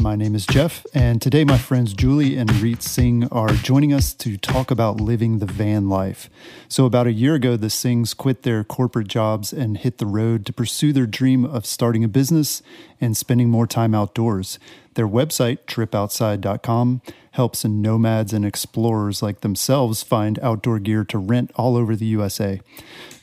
[0.00, 4.14] My name is Jeff, and today my friends Julie and Reet Singh are joining us
[4.14, 6.30] to talk about living the van life.
[6.68, 10.46] So, about a year ago, the Singhs quit their corporate jobs and hit the road
[10.46, 12.62] to pursue their dream of starting a business
[13.00, 14.60] and spending more time outdoors.
[14.94, 21.76] Their website, tripoutside.com, helps nomads and explorers like themselves find outdoor gear to rent all
[21.76, 22.60] over the USA.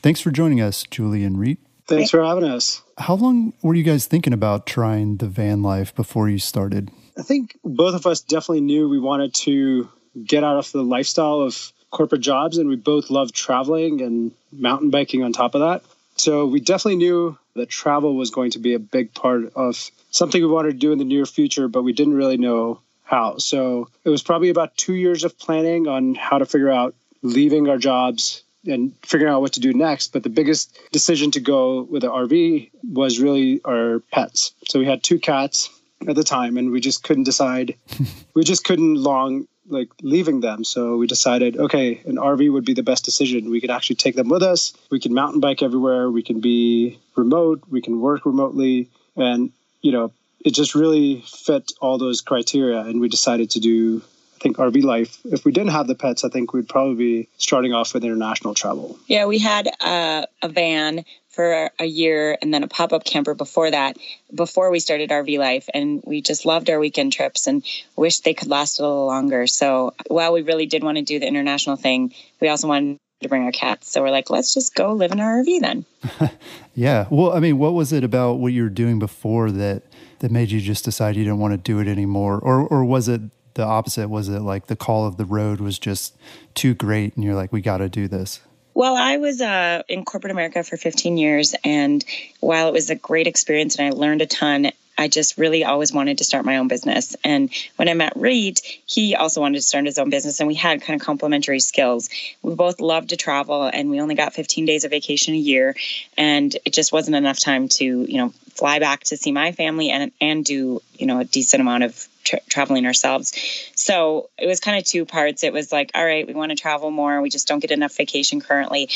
[0.02, 1.58] Thanks for joining us, Julie and Reet.
[1.86, 2.82] Thanks for having us.
[2.98, 6.90] How long were you guys thinking about trying the van life before you started?
[7.18, 9.88] I think both of us definitely knew we wanted to
[10.24, 14.90] get out of the lifestyle of corporate jobs, and we both loved traveling and mountain
[14.90, 15.82] biking on top of that.
[16.16, 20.40] So we definitely knew that travel was going to be a big part of something
[20.40, 23.36] we wanted to do in the near future, but we didn't really know how.
[23.38, 27.68] So it was probably about two years of planning on how to figure out leaving
[27.68, 30.12] our jobs and figuring out what to do next.
[30.12, 34.52] But the biggest decision to go with the RV was really our pets.
[34.68, 35.70] So we had two cats
[36.06, 37.74] at the time, and we just couldn't decide.
[38.34, 40.64] we just couldn't long like leaving them.
[40.64, 43.50] So we decided, okay, an RV would be the best decision.
[43.50, 44.72] We could actually take them with us.
[44.90, 46.10] We can mountain bike everywhere.
[46.10, 47.62] We can be remote.
[47.68, 49.50] We can work remotely, and
[49.82, 50.12] you know,
[50.44, 52.80] it just really fit all those criteria.
[52.80, 54.02] And we decided to do
[54.46, 57.72] think RV life, if we didn't have the pets, I think we'd probably be starting
[57.72, 58.98] off with international travel.
[59.06, 63.34] Yeah, we had a, a van for a year and then a pop up camper
[63.34, 63.98] before that,
[64.34, 65.68] before we started RV life.
[65.74, 67.64] And we just loved our weekend trips and
[67.96, 69.46] wished they could last a little longer.
[69.46, 73.28] So while we really did want to do the international thing, we also wanted to
[73.28, 73.90] bring our cats.
[73.90, 75.84] So we're like, let's just go live in our RV then.
[76.74, 77.06] yeah.
[77.10, 79.82] Well, I mean, what was it about what you were doing before that?
[80.20, 83.06] That made you just decide you didn't want to do it anymore, or or was
[83.06, 83.20] it
[83.56, 86.16] the opposite was it like the call of the road was just
[86.54, 88.40] too great and you're like we got to do this
[88.76, 92.04] well, I was uh, in corporate America for 15 years, and
[92.40, 95.94] while it was a great experience and I learned a ton, I just really always
[95.94, 97.16] wanted to start my own business.
[97.24, 100.54] And when I met Reet, he also wanted to start his own business, and we
[100.54, 102.10] had kind of complementary skills.
[102.42, 105.74] We both loved to travel, and we only got 15 days of vacation a year,
[106.18, 109.90] and it just wasn't enough time to, you know, fly back to see my family
[109.90, 113.32] and and do, you know, a decent amount of tra- traveling ourselves.
[113.74, 115.44] So it was kind of two parts.
[115.44, 117.22] It was like, all right, we want to travel more.
[117.22, 118.90] We just don't get enough vacation currently.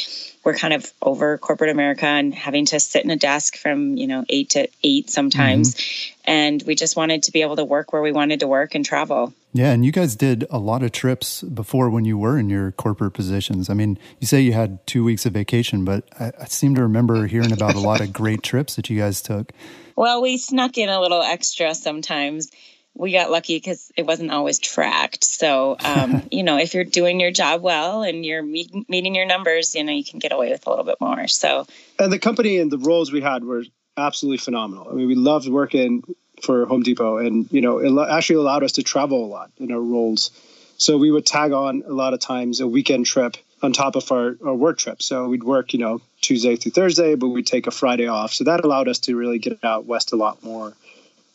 [0.45, 4.07] We're kind of over corporate America and having to sit in a desk from, you
[4.07, 5.75] know, eight to eight sometimes.
[5.75, 6.15] Mm-hmm.
[6.25, 8.85] And we just wanted to be able to work where we wanted to work and
[8.85, 9.33] travel.
[9.53, 12.71] Yeah, and you guys did a lot of trips before when you were in your
[12.73, 13.69] corporate positions.
[13.69, 16.83] I mean, you say you had two weeks of vacation, but I, I seem to
[16.83, 19.53] remember hearing about a lot of great trips that you guys took.
[19.97, 22.51] Well, we snuck in a little extra sometimes
[23.01, 25.25] we got lucky because it wasn't always tracked.
[25.25, 29.27] So, um, you know, if you're doing your job well and you're meet, meeting your
[29.27, 31.27] numbers, you know, you can get away with a little bit more.
[31.27, 31.67] So,
[31.99, 33.65] and the company and the roles we had were
[33.97, 34.89] absolutely phenomenal.
[34.91, 36.03] I mean, we loved working
[36.43, 39.73] for Home Depot, and you know, it actually allowed us to travel a lot in
[39.73, 40.31] our roles.
[40.77, 44.11] So we would tag on a lot of times a weekend trip on top of
[44.13, 45.03] our, our work trip.
[45.03, 48.33] So we'd work, you know, Tuesday through Thursday, but we'd take a Friday off.
[48.33, 50.73] So that allowed us to really get out west a lot more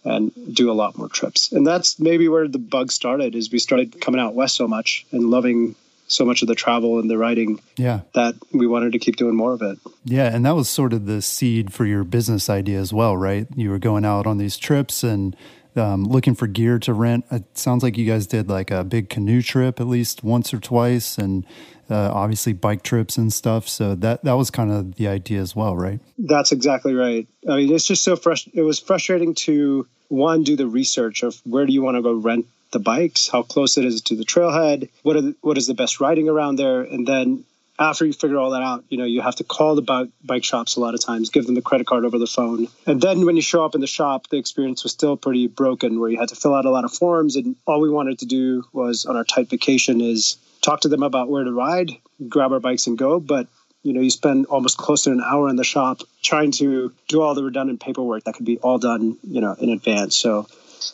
[0.06, 1.52] and do a lot more trips.
[1.52, 5.06] And that's maybe where the bug started is we started coming out west so much
[5.12, 5.76] and loving
[6.08, 8.02] so much of the travel and the writing yeah.
[8.14, 9.80] that we wanted to keep doing more of it.
[10.04, 13.48] Yeah and that was sort of the seed for your business idea as well right?
[13.56, 15.36] You were going out on these trips and
[15.76, 17.26] um, looking for gear to rent.
[17.32, 20.60] It sounds like you guys did like a big canoe trip at least once or
[20.60, 21.46] twice and
[21.90, 23.68] uh, obviously bike trips and stuff.
[23.68, 26.00] So that that was kind of the idea as well right?
[26.18, 27.28] That's exactly right.
[27.48, 31.40] I mean it's just so fresh it was frustrating to one do the research of
[31.46, 34.26] where do you want to go rent the bikes, how close it is to the
[34.26, 37.46] trailhead, what the, what is the best riding around there, and then
[37.78, 40.44] after you figure all that out, you know, you have to call the bike, bike
[40.44, 42.68] shops a lot of times, give them the credit card over the phone.
[42.86, 46.00] And then when you show up in the shop, the experience was still pretty broken
[46.00, 47.36] where you had to fill out a lot of forms.
[47.36, 51.04] And all we wanted to do was on our tight vacation is talk to them
[51.04, 51.92] about where to ride,
[52.28, 53.20] grab our bikes and go.
[53.20, 53.48] But
[53.84, 57.22] you know you spend almost close to an hour in the shop trying to do
[57.22, 60.16] all the redundant paperwork that could be all done you know in advance.
[60.16, 60.48] So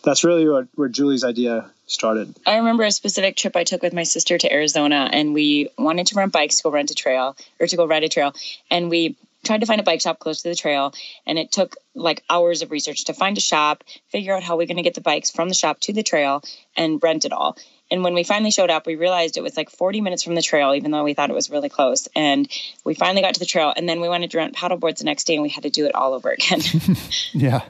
[0.03, 2.35] that's really what, where julie's idea started.
[2.45, 6.07] I remember a specific trip i took with my sister to arizona and we wanted
[6.07, 8.33] to rent bikes to go rent a trail or to go ride a trail.
[8.69, 10.94] And we tried to find a bike shop close to the trail
[11.25, 14.67] and it took like hours of research to find a shop figure out how we're
[14.67, 16.44] going to get the bikes from the shop to the trail
[16.77, 17.57] and rent it all
[17.91, 20.41] and when we finally showed up we realized it was like 40 minutes from the
[20.41, 22.49] trail even though we thought it was really close and
[22.83, 25.05] we finally got to the trail and then we wanted to rent paddle boards the
[25.05, 26.61] next day and we had to do it all over again
[27.33, 27.61] yeah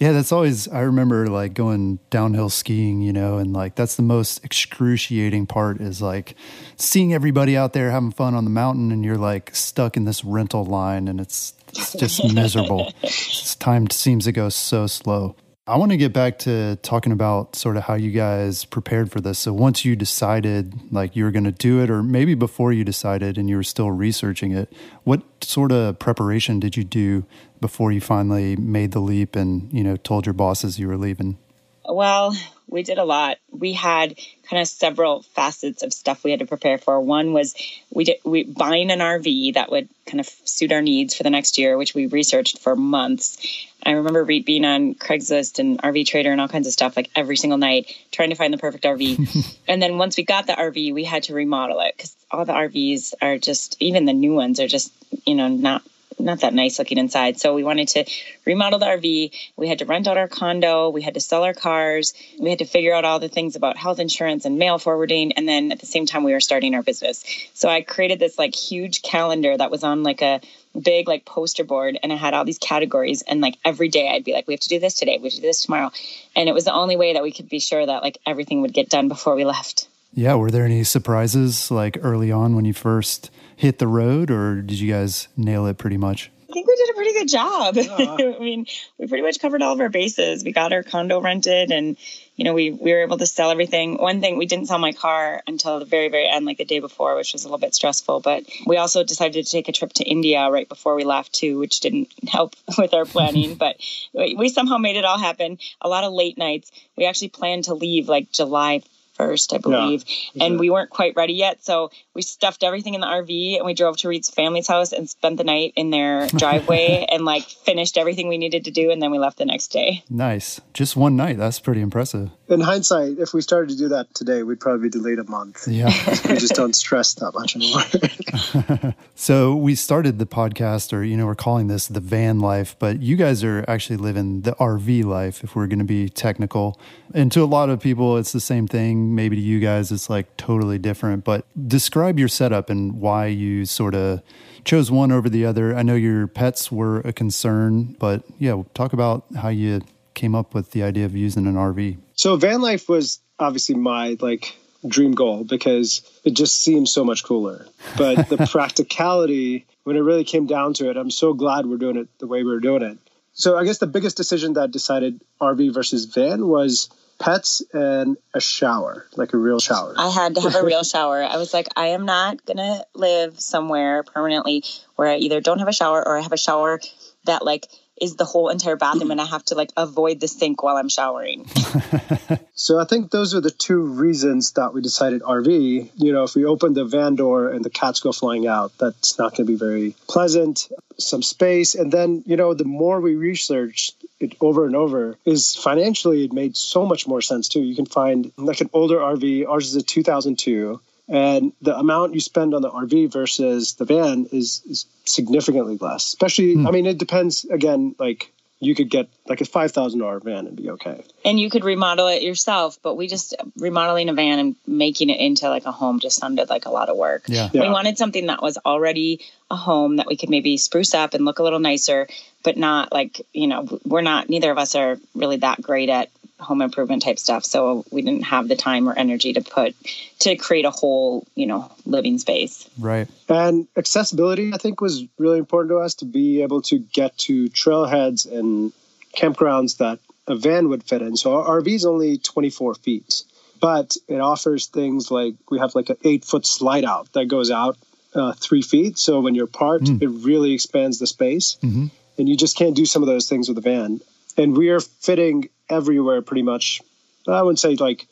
[0.00, 4.02] yeah that's always i remember like going downhill skiing you know and like that's the
[4.02, 6.34] most excruciating part is like
[6.76, 10.24] seeing everybody out there having fun on the mountain and you're like stuck in this
[10.24, 12.92] rental line and it's, it's just miserable.
[13.02, 15.36] It's time seems to go so slow.
[15.68, 19.20] I want to get back to talking about sort of how you guys prepared for
[19.20, 19.40] this.
[19.40, 22.84] So once you decided like you were going to do it or maybe before you
[22.84, 24.72] decided and you were still researching it,
[25.02, 27.26] what sort of preparation did you do
[27.60, 31.36] before you finally made the leap and, you know, told your bosses you were leaving?
[31.84, 32.36] Well,
[32.68, 33.38] we did a lot.
[33.50, 34.18] We had
[34.48, 37.00] kind of several facets of stuff we had to prepare for.
[37.00, 37.54] One was
[37.90, 41.30] we did we buying an RV that would kind of suit our needs for the
[41.30, 43.38] next year, which we researched for months.
[43.86, 47.36] I remember being on Craigslist and RV Trader and all kinds of stuff like every
[47.36, 49.56] single night trying to find the perfect RV.
[49.68, 52.52] and then once we got the RV, we had to remodel it because all the
[52.52, 54.92] RVs are just even the new ones are just
[55.24, 55.82] you know not
[56.18, 57.38] not that nice looking inside.
[57.38, 58.04] So we wanted to
[58.44, 59.32] remodel the RV.
[59.56, 60.88] We had to rent out our condo.
[60.88, 62.14] We had to sell our cars.
[62.38, 65.32] We had to figure out all the things about health insurance and mail forwarding.
[65.32, 67.24] And then at the same time, we were starting our business.
[67.54, 70.40] So I created this like huge calendar that was on like a
[70.80, 74.24] big like poster board and it had all these categories and like every day I'd
[74.24, 75.90] be like we have to do this today we have to do this tomorrow
[76.34, 78.72] and it was the only way that we could be sure that like everything would
[78.72, 82.72] get done before we left yeah were there any surprises like early on when you
[82.74, 86.30] first hit the road, or did you guys nail it pretty much?
[86.48, 87.76] I think we did a pretty good job.
[88.38, 88.66] I mean,
[88.98, 90.44] we pretty much covered all of our bases.
[90.44, 91.96] We got our condo rented and,
[92.36, 93.96] you know, we, we were able to sell everything.
[93.96, 96.80] One thing, we didn't sell my car until the very, very end, like the day
[96.80, 98.20] before, which was a little bit stressful.
[98.20, 101.58] But we also decided to take a trip to India right before we left, too,
[101.58, 103.54] which didn't help with our planning.
[103.56, 103.76] but
[104.14, 105.58] we somehow made it all happen.
[105.80, 106.70] A lot of late nights.
[106.96, 108.82] We actually planned to leave like July
[109.16, 110.04] first, I believe.
[110.32, 111.64] Yeah, and we weren't quite ready yet.
[111.64, 115.08] So we stuffed everything in the RV and we drove to Reet's family's house and
[115.08, 118.90] spent the night in their driveway and like finished everything we needed to do.
[118.90, 120.04] And then we left the next day.
[120.10, 120.60] Nice.
[120.74, 121.38] Just one night.
[121.38, 122.30] That's pretty impressive.
[122.48, 125.66] In hindsight, if we started to do that today, we'd probably be delayed a month.
[125.66, 125.86] Yeah.
[126.28, 128.94] we just don't stress that much anymore.
[129.16, 133.02] so we started the podcast, or, you know, we're calling this the van life, but
[133.02, 136.80] you guys are actually living the RV life, if we're going to be technical.
[137.12, 139.14] And to a lot of people, it's the same thing.
[139.14, 141.24] Maybe to you guys, it's like totally different.
[141.24, 144.22] But describe your setup and why you sort of
[144.64, 145.74] chose one over the other.
[145.74, 149.80] I know your pets were a concern, but yeah, talk about how you
[150.14, 151.98] came up with the idea of using an RV.
[152.16, 157.24] So van life was obviously my like dream goal because it just seems so much
[157.24, 157.66] cooler.
[157.96, 161.96] But the practicality, when it really came down to it, I'm so glad we're doing
[161.96, 162.98] it the way we're doing it.
[163.34, 168.40] So I guess the biggest decision that decided RV versus van was pets and a
[168.40, 169.94] shower, like a real shower.
[169.96, 171.22] I had to have a real shower.
[171.22, 174.64] I was like, I am not going to live somewhere permanently
[174.96, 176.80] where I either don't have a shower or I have a shower
[177.24, 177.66] that like
[178.00, 180.88] is the whole entire bathroom and I have to like avoid the sink while I'm
[180.88, 181.46] showering.
[182.54, 185.90] so I think those are the two reasons that we decided RV.
[185.96, 189.18] You know, if we open the van door and the cats go flying out, that's
[189.18, 190.68] not going to be very pleasant.
[190.98, 191.74] Some space.
[191.74, 196.32] And then, you know, the more we researched it over and over, is financially it
[196.32, 197.60] made so much more sense too.
[197.60, 202.20] You can find like an older RV, ours is a 2002 and the amount you
[202.20, 206.06] spend on the RV versus the van is, is significantly less.
[206.06, 206.66] Especially, hmm.
[206.66, 207.44] I mean, it depends.
[207.44, 211.04] Again, like you could get like a five thousand dollar van and be okay.
[211.24, 215.20] And you could remodel it yourself, but we just remodeling a van and making it
[215.20, 217.24] into like a home just sounded like a lot of work.
[217.28, 217.50] Yeah.
[217.52, 219.20] We wanted something that was already
[219.50, 222.08] a home that we could maybe spruce up and look a little nicer,
[222.42, 226.10] but not like you know we're not neither of us are really that great at
[226.38, 227.44] home improvement type stuff.
[227.44, 229.74] So we didn't have the time or energy to put
[230.20, 232.68] to create a whole, you know, living space.
[232.78, 233.08] Right.
[233.28, 237.48] And accessibility, I think, was really important to us to be able to get to
[237.48, 238.72] trailheads and
[239.16, 241.16] campgrounds that a van would fit in.
[241.16, 243.22] So our RV is only 24 feet,
[243.60, 247.50] but it offers things like we have like an eight foot slide out that goes
[247.50, 247.78] out
[248.14, 248.98] uh, three feet.
[248.98, 250.02] So when you're parked, mm.
[250.02, 251.56] it really expands the space.
[251.62, 251.86] Mm-hmm.
[252.18, 254.00] And you just can't do some of those things with a van.
[254.38, 256.80] And we are fitting everywhere pretty much.
[257.26, 258.06] I wouldn't say like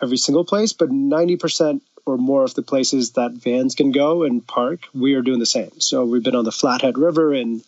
[0.00, 4.46] every single place, but 90% or more of the places that vans can go and
[4.46, 5.80] park, we are doing the same.
[5.80, 7.62] So we've been on the Flathead River in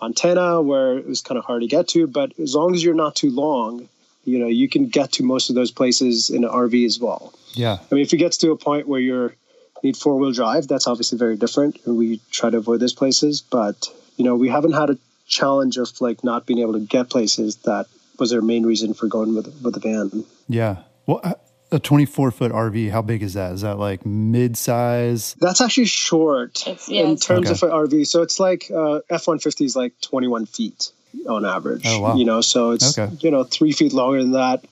[0.00, 2.94] Montana where it was kind of hard to get to, but as long as you're
[2.94, 3.88] not too long,
[4.24, 7.34] you know, you can get to most of those places in an RV as well.
[7.52, 7.78] Yeah.
[7.90, 9.34] I mean, if it gets to a point where you're
[9.82, 13.42] need four wheel drive, that's obviously very different, and we try to avoid those places.
[13.42, 17.10] But You know, we haven't had a challenge of like not being able to get
[17.10, 17.86] places that
[18.18, 20.24] was their main reason for going with with the van.
[20.48, 20.76] Yeah.
[21.06, 21.34] Well, uh,
[21.72, 23.52] a 24 foot RV, how big is that?
[23.52, 25.34] Is that like mid size?
[25.40, 27.54] That's actually short It's- yeah, in terms Okay.
[27.54, 28.06] of an RV.
[28.06, 30.92] So it's like uh, F one fifty is like twenty one feet
[31.28, 31.82] on average.
[31.86, 32.16] Oh, wow.
[32.16, 33.12] You know, so it's Okay.
[33.20, 34.64] you know three feet longer than that.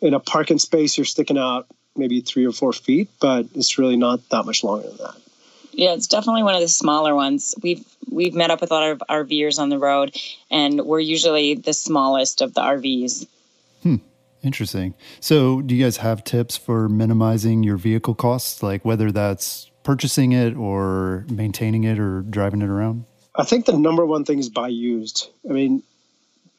[0.00, 3.96] In a parking space, you're sticking out maybe three or four feet, but it's really
[3.96, 5.14] not that much longer than that.
[5.76, 7.54] Yeah, it's definitely one of the smaller ones.
[7.62, 10.16] We've we've met up with a lot of our RVers on the road,
[10.50, 13.26] and we're usually the smallest of the RVs.
[13.82, 13.96] Hmm.
[14.42, 14.94] Interesting.
[15.20, 20.32] So, do you guys have tips for minimizing your vehicle costs, like whether that's purchasing
[20.32, 23.04] it or maintaining it or driving it around?
[23.34, 25.30] I think the number one thing is buy used.
[25.48, 25.82] I mean,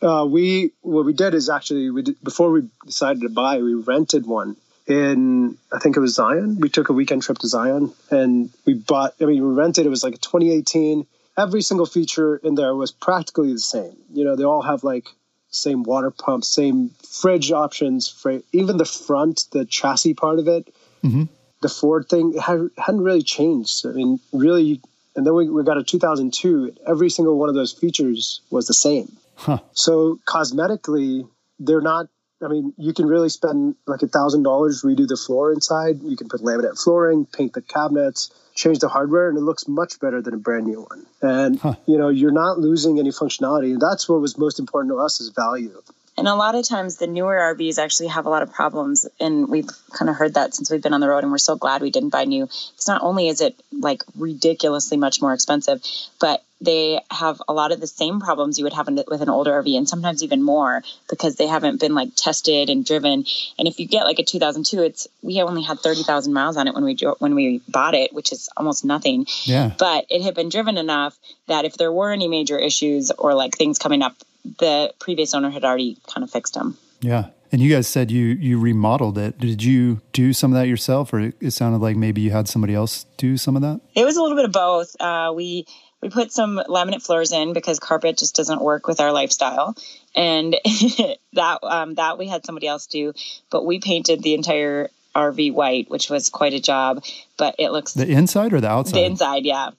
[0.01, 3.75] uh, we what we did is actually we did, before we decided to buy, we
[3.75, 4.57] rented one
[4.87, 6.59] in I think it was Zion.
[6.59, 9.15] We took a weekend trip to Zion and we bought.
[9.19, 9.85] I mean, we rented.
[9.85, 11.05] It was like 2018.
[11.37, 13.95] Every single feature in there was practically the same.
[14.13, 15.07] You know, they all have like
[15.49, 18.07] same water pump, same fridge options.
[18.07, 20.73] For even the front, the chassis part of it,
[21.03, 21.23] mm-hmm.
[21.61, 23.85] the Ford thing hadn't really changed.
[23.85, 24.81] I mean, really.
[25.15, 26.75] And then we, we got a 2002.
[26.85, 29.15] Every single one of those features was the same.
[29.35, 29.59] Huh.
[29.73, 31.27] So cosmetically,
[31.59, 32.07] they're not.
[32.43, 36.01] I mean, you can really spend like a thousand dollars redo the floor inside.
[36.03, 39.99] You can put laminate flooring, paint the cabinets, change the hardware, and it looks much
[39.99, 41.05] better than a brand new one.
[41.21, 43.71] And you know, you're not losing any functionality.
[43.71, 45.81] And that's what was most important to us is value.
[46.17, 49.49] And a lot of times, the newer RVs actually have a lot of problems, and
[49.49, 51.23] we've kind of heard that since we've been on the road.
[51.23, 52.45] And we're so glad we didn't buy new.
[52.45, 55.83] Because not only is it like ridiculously much more expensive,
[56.21, 59.29] but they have a lot of the same problems you would have in- with an
[59.29, 63.25] older RV, and sometimes even more because they haven't been like tested and driven.
[63.59, 66.73] And if you get like a 2002, it's we only had 30,000 miles on it
[66.73, 69.25] when we when we bought it, which is almost nothing.
[69.43, 69.73] Yeah.
[69.77, 71.17] But it had been driven enough
[71.47, 74.15] that if there were any major issues or like things coming up,
[74.59, 76.77] the previous owner had already kind of fixed them.
[77.01, 77.27] Yeah.
[77.51, 79.39] And you guys said you you remodeled it.
[79.39, 82.47] Did you do some of that yourself, or it, it sounded like maybe you had
[82.49, 83.79] somebody else do some of that?
[83.95, 84.95] It was a little bit of both.
[84.99, 85.65] Uh, we
[86.01, 89.75] we put some laminate floors in because carpet just doesn't work with our lifestyle,
[90.15, 90.53] and
[91.33, 93.13] that um, that we had somebody else do.
[93.51, 97.03] But we painted the entire RV white, which was quite a job.
[97.37, 98.95] But it looks The inside or the outside?
[98.99, 99.69] the inside, yeah.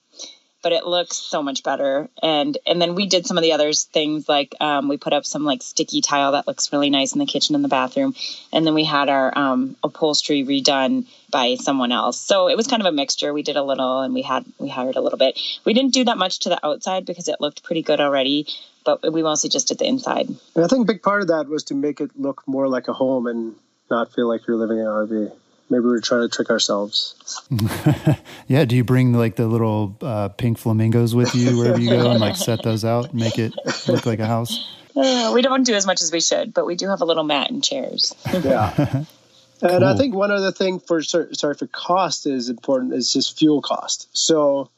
[0.67, 3.85] But it looks so much better, and and then we did some of the others
[3.85, 7.19] things like um, we put up some like sticky tile that looks really nice in
[7.19, 8.13] the kitchen and the bathroom,
[8.51, 12.19] and then we had our um, upholstery redone by someone else.
[12.19, 13.31] So it was kind of a mixture.
[13.31, 15.39] We did a little, and we had we hired a little bit.
[15.63, 18.45] We didn't do that much to the outside because it looked pretty good already,
[18.83, 20.27] but we mostly just did the inside.
[20.27, 22.89] And I think a big part of that was to make it look more like
[22.89, 23.55] a home and
[23.89, 25.31] not feel like you're living in an RV.
[25.69, 27.15] Maybe we're trying to trick ourselves.
[28.47, 28.63] Yeah.
[28.63, 32.19] Do you bring like the little uh, pink flamingos with you wherever you go and
[32.21, 33.53] like set those out, make it
[33.89, 34.73] look like a house?
[34.95, 37.25] Uh, we don't do as much as we should, but we do have a little
[37.25, 38.15] mat and chairs.
[38.31, 39.03] Yeah.
[39.61, 43.37] And I think one other thing for sorry sorry, for cost is important is just
[43.37, 44.07] fuel cost.
[44.11, 44.69] So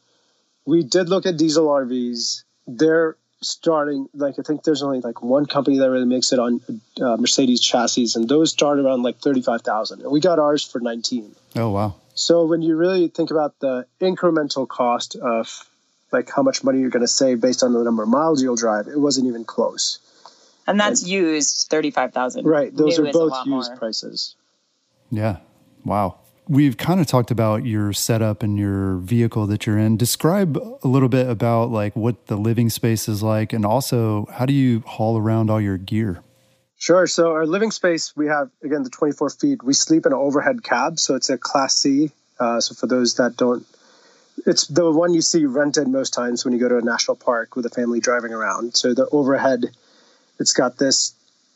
[0.65, 2.43] we did look at diesel RVs.
[2.65, 6.61] They're starting like I think there's only like one company that really makes it on
[7.01, 10.01] uh, Mercedes chassis, and those start around like thirty five thousand.
[10.01, 11.35] And we got ours for nineteen.
[11.55, 11.95] Oh wow.
[12.13, 15.65] So when you really think about the incremental cost of
[16.11, 18.55] like how much money you're going to save based on the number of miles you'll
[18.55, 19.99] drive, it wasn't even close.
[20.67, 22.45] And that's used thirty five thousand.
[22.45, 22.75] Right.
[22.75, 23.77] Those New are both used more.
[23.77, 24.35] prices.
[25.11, 25.37] Yeah.
[25.85, 26.19] Wow.
[26.49, 29.97] We've kind of talked about your setup and your vehicle that you're in.
[29.97, 34.47] Describe a little bit about like what the living space is like and also how
[34.47, 36.23] do you haul around all your gear?
[36.79, 37.05] Sure.
[37.05, 39.63] So our living space, we have again the 24 feet.
[39.63, 42.09] We sleep in an overhead cab, so it's a Class C.
[42.39, 43.67] Uh, so for those that don't,
[44.45, 47.55] it's the one you see rented most times when you go to a national park
[47.55, 48.75] with a family driving around.
[48.75, 49.65] So the overhead,
[50.39, 51.13] it's got this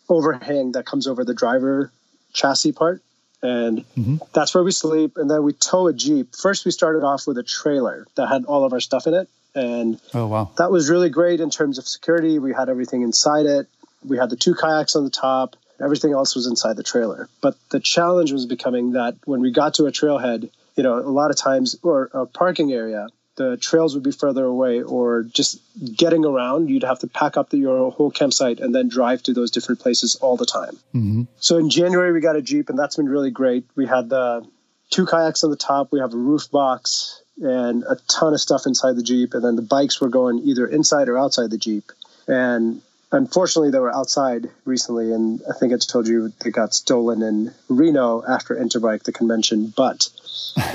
[0.07, 1.91] overhang that comes over the driver
[2.33, 3.01] chassis part,
[3.43, 4.15] and mm-hmm.
[4.33, 5.17] that's where we sleep.
[5.17, 6.35] And then we tow a jeep.
[6.35, 9.29] First, we started off with a trailer that had all of our stuff in it,
[9.53, 10.51] and Oh wow.
[10.57, 12.39] that was really great in terms of security.
[12.39, 13.67] We had everything inside it.
[14.03, 15.55] We had the two kayaks on the top.
[15.79, 17.27] Everything else was inside the trailer.
[17.41, 21.01] But the challenge was becoming that when we got to a trailhead, you know, a
[21.01, 25.59] lot of times or a parking area, the trails would be further away, or just
[25.95, 29.33] getting around, you'd have to pack up the, your whole campsite and then drive to
[29.33, 30.77] those different places all the time.
[30.91, 33.65] hmm So in January, we got a Jeep, and that's been really great.
[33.75, 34.45] We had the
[34.91, 38.67] two kayaks on the top, we have a roof box, and a ton of stuff
[38.67, 39.33] inside the Jeep.
[39.33, 41.91] And then the bikes were going either inside or outside the Jeep.
[42.27, 47.21] And unfortunately, they were outside recently, and I think I told you they got stolen
[47.23, 49.73] in Reno after Interbike, the convention.
[49.75, 50.09] But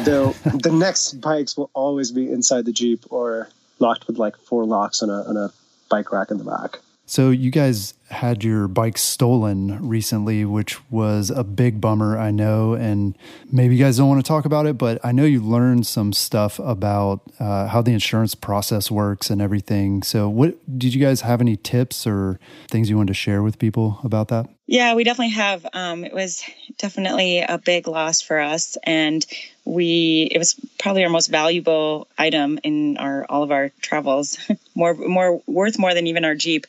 [0.05, 3.49] the the next bikes will always be inside the Jeep or
[3.79, 5.53] locked with like four locks on a, and a
[5.88, 6.79] bike rack in the back.
[7.09, 12.75] So you guys had your bike stolen recently, which was a big bummer, I know.
[12.75, 13.17] And
[13.50, 16.12] maybe you guys don't want to talk about it, but I know you learned some
[16.12, 20.03] stuff about uh, how the insurance process works and everything.
[20.03, 22.38] So, what did you guys have any tips or
[22.71, 24.47] things you wanted to share with people about that?
[24.70, 25.66] Yeah, we definitely have.
[25.72, 26.44] Um, it was
[26.76, 29.25] definitely a big loss for us, and
[29.64, 34.37] we it was probably our most valuable item in our all of our travels,
[34.75, 36.66] more more worth more than even our Jeep.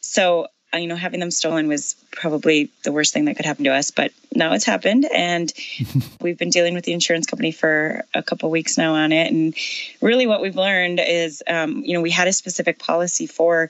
[0.00, 3.64] So uh, you know, having them stolen was probably the worst thing that could happen
[3.64, 3.90] to us.
[3.90, 5.52] But now it's happened, and
[6.22, 9.30] we've been dealing with the insurance company for a couple weeks now on it.
[9.30, 9.54] And
[10.00, 13.68] really, what we've learned is, um, you know, we had a specific policy for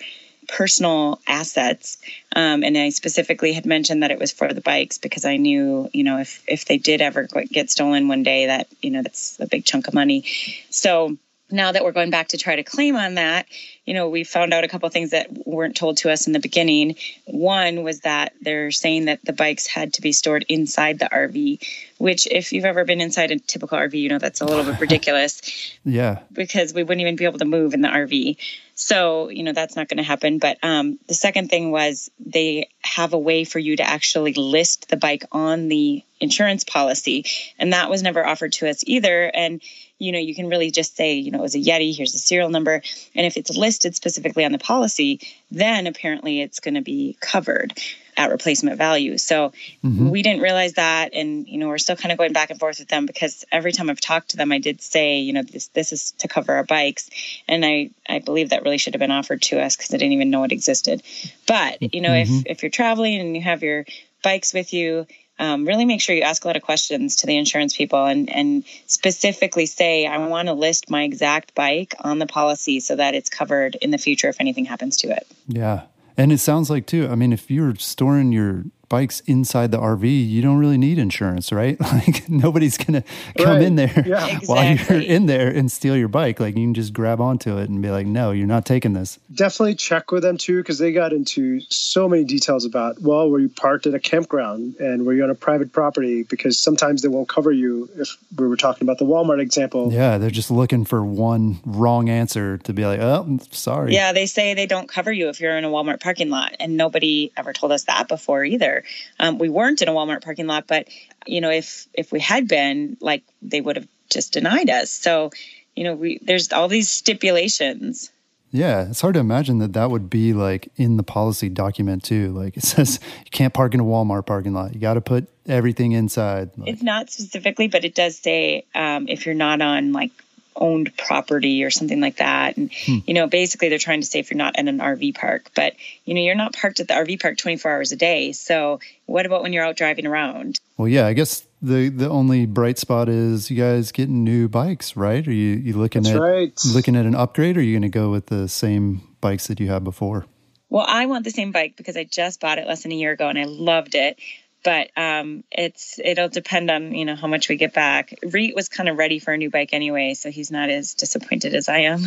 [0.52, 1.98] personal assets.
[2.36, 5.88] Um, and I specifically had mentioned that it was for the bikes because I knew,
[5.92, 9.40] you know, if, if they did ever get stolen one day, that, you know, that's
[9.40, 10.24] a big chunk of money.
[10.70, 11.16] So
[11.52, 13.46] now that we're going back to try to claim on that,
[13.84, 16.38] you know, we found out a couple things that weren't told to us in the
[16.38, 16.96] beginning.
[17.26, 21.60] One was that they're saying that the bikes had to be stored inside the RV,
[21.98, 24.80] which, if you've ever been inside a typical RV, you know that's a little bit
[24.80, 25.42] ridiculous.
[25.84, 26.20] yeah.
[26.32, 28.36] Because we wouldn't even be able to move in the RV.
[28.74, 30.38] So, you know, that's not going to happen.
[30.38, 34.88] But um, the second thing was they have a way for you to actually list
[34.88, 37.26] the bike on the insurance policy.
[37.58, 39.30] And that was never offered to us either.
[39.34, 39.60] And
[40.02, 42.18] you know, you can really just say, you know, it was a Yeti, here's the
[42.18, 42.82] serial number.
[43.14, 47.72] And if it's listed specifically on the policy, then apparently it's going to be covered
[48.16, 49.16] at replacement value.
[49.16, 50.10] So mm-hmm.
[50.10, 51.14] we didn't realize that.
[51.14, 53.72] And, you know, we're still kind of going back and forth with them because every
[53.72, 56.52] time I've talked to them, I did say, you know, this, this is to cover
[56.52, 57.08] our bikes.
[57.48, 60.12] And I, I believe that really should have been offered to us because I didn't
[60.12, 61.02] even know it existed.
[61.46, 62.40] But, you know, mm-hmm.
[62.40, 63.86] if, if you're traveling and you have your
[64.22, 65.06] bikes with you,
[65.42, 68.30] um, really make sure you ask a lot of questions to the insurance people and,
[68.30, 73.16] and specifically say, I want to list my exact bike on the policy so that
[73.16, 75.26] it's covered in the future if anything happens to it.
[75.48, 75.82] Yeah.
[76.16, 80.28] And it sounds like, too, I mean, if you're storing your bikes inside the RV,
[80.28, 81.78] you don't really need insurance, right?
[81.92, 83.62] Like nobody's going to come right.
[83.62, 84.26] in there yeah.
[84.26, 84.46] exactly.
[84.46, 86.40] while you're in there and steal your bike.
[86.40, 89.18] Like you can just grab onto it and be like, no, you're not taking this.
[89.32, 93.40] Definitely check with them too, because they got into so many details about, well, were
[93.40, 96.22] you parked at a campground and were you on a private property?
[96.22, 99.92] Because sometimes they won't cover you if we were talking about the Walmart example.
[99.92, 103.92] Yeah, they're just looking for one wrong answer to be like, oh, sorry.
[103.92, 106.56] Yeah, they say they don't cover you if you're in a Walmart parking lot.
[106.58, 108.81] And nobody ever told us that before either.
[109.18, 110.88] Um, we weren't in a Walmart parking lot, but
[111.26, 114.90] you know, if if we had been, like they would have just denied us.
[114.90, 115.30] So,
[115.74, 118.10] you know, we there's all these stipulations.
[118.54, 122.32] Yeah, it's hard to imagine that that would be like in the policy document too.
[122.32, 124.74] Like it says you can't park in a Walmart parking lot.
[124.74, 126.50] You got to put everything inside.
[126.56, 130.10] Like, it's not specifically, but it does say um, if you're not on like
[130.56, 132.56] owned property or something like that.
[132.56, 132.98] And, hmm.
[133.06, 135.74] you know, basically they're trying to say if you're not in an RV park, but,
[136.04, 138.32] you know, you're not parked at the RV park 24 hours a day.
[138.32, 140.60] So what about when you're out driving around?
[140.76, 144.96] Well, yeah, I guess the the only bright spot is you guys getting new bikes,
[144.96, 145.26] right?
[145.26, 146.60] Are you, you looking That's at right.
[146.74, 149.60] looking at an upgrade or are you going to go with the same bikes that
[149.60, 150.26] you had before?
[150.68, 153.12] Well, I want the same bike because I just bought it less than a year
[153.12, 154.18] ago and I loved it
[154.62, 158.14] but um, it's it'll depend on you know how much we get back.
[158.22, 161.54] Reet was kind of ready for a new bike anyway, so he's not as disappointed
[161.54, 162.02] as I am.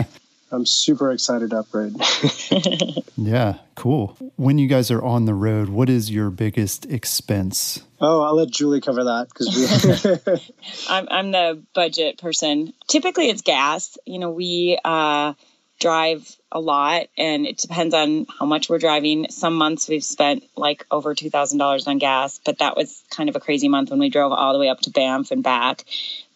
[0.50, 1.94] I'm super excited to upgrade.
[3.16, 4.16] yeah, cool.
[4.36, 7.82] When you guys are on the road, what is your biggest expense?
[8.00, 10.40] Oh, I'll let Julie cover that because we.
[10.88, 12.72] I'm I'm the budget person.
[12.86, 13.98] Typically, it's gas.
[14.06, 15.34] You know, we uh,
[15.80, 19.28] drive a lot and it depends on how much we're driving.
[19.30, 23.40] Some months we've spent like over $2,000 on gas, but that was kind of a
[23.40, 25.84] crazy month when we drove all the way up to Banff and back.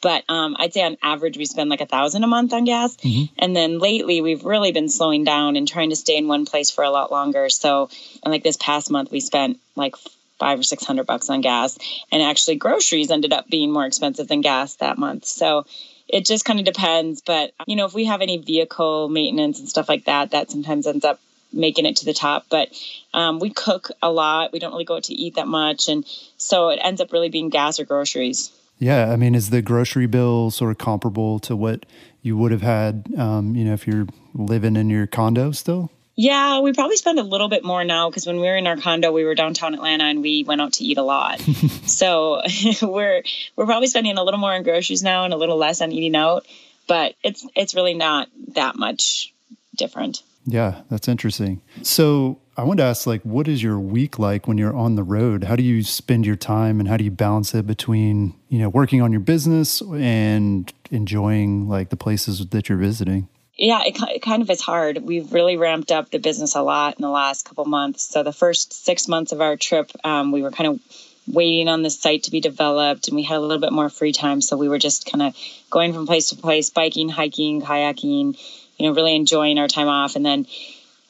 [0.02, 2.96] But um, I'd say on average we spend like a thousand a month on gas.
[2.96, 3.34] Mm-hmm.
[3.38, 6.70] And then lately we've really been slowing down and trying to stay in one place
[6.70, 7.48] for a lot longer.
[7.48, 7.88] So,
[8.26, 9.96] like this past month we spent like
[10.38, 11.78] five or six hundred bucks on gas,
[12.10, 15.24] and actually groceries ended up being more expensive than gas that month.
[15.24, 15.64] So
[16.12, 17.22] it just kind of depends.
[17.22, 20.86] But, you know, if we have any vehicle maintenance and stuff like that, that sometimes
[20.86, 21.18] ends up
[21.52, 22.46] making it to the top.
[22.50, 22.68] But
[23.14, 24.52] um, we cook a lot.
[24.52, 25.88] We don't really go out to eat that much.
[25.88, 28.52] And so it ends up really being gas or groceries.
[28.78, 29.10] Yeah.
[29.10, 31.86] I mean, is the grocery bill sort of comparable to what
[32.20, 35.90] you would have had, um, you know, if you're living in your condo still?
[36.22, 38.76] Yeah, we probably spend a little bit more now because when we were in our
[38.76, 41.40] condo, we were downtown Atlanta and we went out to eat a lot.
[41.86, 42.40] so
[42.82, 43.24] we're
[43.56, 46.14] we're probably spending a little more on groceries now and a little less on eating
[46.14, 46.46] out,
[46.86, 49.34] but it's it's really not that much
[49.74, 50.22] different.
[50.44, 51.60] Yeah, that's interesting.
[51.82, 55.02] So I want to ask, like, what is your week like when you're on the
[55.02, 55.42] road?
[55.42, 58.68] How do you spend your time, and how do you balance it between you know
[58.68, 63.26] working on your business and enjoying like the places that you're visiting?
[63.56, 64.98] Yeah, it, it, kind of is hard.
[64.98, 68.02] We've really ramped up the business a lot in the last couple months.
[68.02, 70.80] So the first six months of our trip, um, we were kind of
[71.26, 74.12] waiting on the site to be developed and we had a little bit more free
[74.12, 74.40] time.
[74.40, 75.36] So we were just kind of
[75.70, 78.38] going from place to place, biking, hiking, kayaking,
[78.78, 80.16] you know, really enjoying our time off.
[80.16, 80.46] And then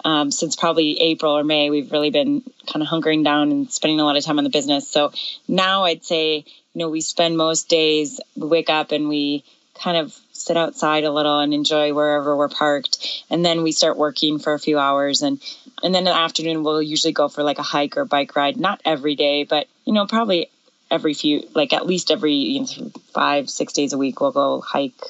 [0.04, 4.00] um, since probably April or May, we've really been kind of hunkering down and spending
[4.00, 4.88] a lot of time on the business.
[4.88, 5.12] So
[5.46, 9.96] now I'd say, you know, we spend most days, we wake up and we kind
[9.96, 13.24] of sit outside a little and enjoy wherever we're parked.
[13.30, 15.22] And then we start working for a few hours.
[15.22, 15.40] And,
[15.82, 18.56] and then in the afternoon, we'll usually go for like a hike or bike ride.
[18.56, 20.48] Not every day, but, you know, probably
[20.90, 24.60] every few, like at least every you know, five, six days a week, we'll go
[24.60, 25.00] hike,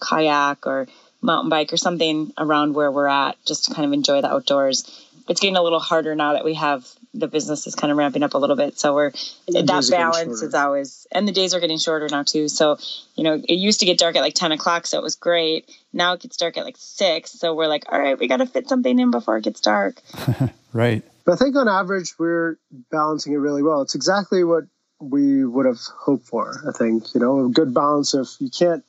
[0.00, 0.86] kayak, or
[1.22, 4.84] mountain bike or something around where we're at just to kind of enjoy the outdoors.
[5.28, 8.22] It's getting a little harder now that we have the business is kind of ramping
[8.22, 8.78] up a little bit.
[8.78, 9.10] So we're
[9.48, 12.48] that balance is always and the days are getting shorter now too.
[12.48, 12.78] So,
[13.14, 15.70] you know, it used to get dark at like 10 o'clock, so it was great.
[15.92, 17.32] Now it gets dark at like six.
[17.32, 20.00] So we're like, all right, we gotta fit something in before it gets dark.
[20.72, 21.02] right.
[21.24, 22.58] But I think on average we're
[22.90, 23.82] balancing it really well.
[23.82, 24.64] It's exactly what
[25.00, 27.14] we would have hoped for, I think.
[27.14, 28.84] You know, a good balance of you can't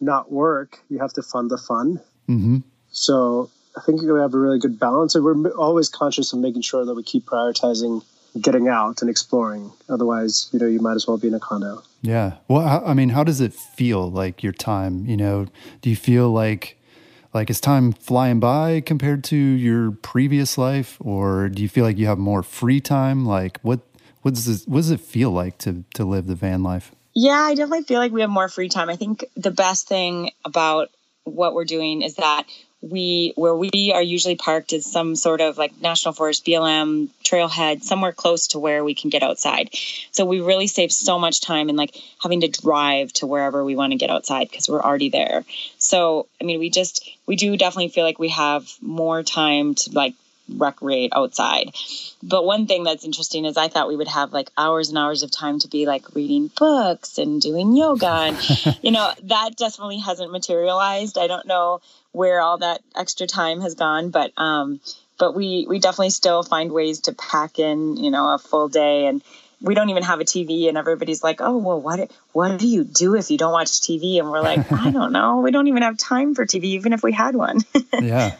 [0.00, 2.00] not work, you have to fund the fun.
[2.28, 2.58] Mm-hmm.
[2.90, 6.62] So I think we have a really good balance, and we're always conscious of making
[6.62, 8.02] sure that we keep prioritizing
[8.40, 9.72] getting out and exploring.
[9.88, 11.82] Otherwise, you know, you might as well be in a condo.
[12.02, 12.34] Yeah.
[12.48, 15.06] Well, I mean, how does it feel like your time?
[15.06, 15.46] You know,
[15.80, 16.76] do you feel like
[17.34, 21.98] like is time flying by compared to your previous life, or do you feel like
[21.98, 23.24] you have more free time?
[23.24, 23.80] Like, what
[24.22, 26.92] what does this, what does it feel like to to live the van life?
[27.14, 28.88] Yeah, I definitely feel like we have more free time.
[28.88, 30.90] I think the best thing about
[31.24, 32.44] what we're doing is that
[32.80, 37.82] we where we are usually parked is some sort of like national forest blm trailhead
[37.82, 39.68] somewhere close to where we can get outside
[40.12, 43.74] so we really save so much time in like having to drive to wherever we
[43.74, 45.44] want to get outside because we're already there
[45.78, 49.90] so i mean we just we do definitely feel like we have more time to
[49.90, 50.14] like
[50.48, 51.74] recreate outside.
[52.22, 55.22] But one thing that's interesting is I thought we would have like hours and hours
[55.22, 58.06] of time to be like reading books and doing yoga.
[58.06, 61.18] And, you know, that definitely hasn't materialized.
[61.18, 61.80] I don't know
[62.12, 64.80] where all that extra time has gone, but, um,
[65.18, 69.06] but we, we definitely still find ways to pack in, you know, a full day
[69.06, 69.22] and,
[69.60, 72.84] we don't even have a TV and everybody's like, "Oh, well what what do you
[72.84, 75.40] do if you don't watch TV?" And we're like, "I don't know.
[75.40, 77.60] We don't even have time for TV even if we had one."
[78.00, 78.36] yeah.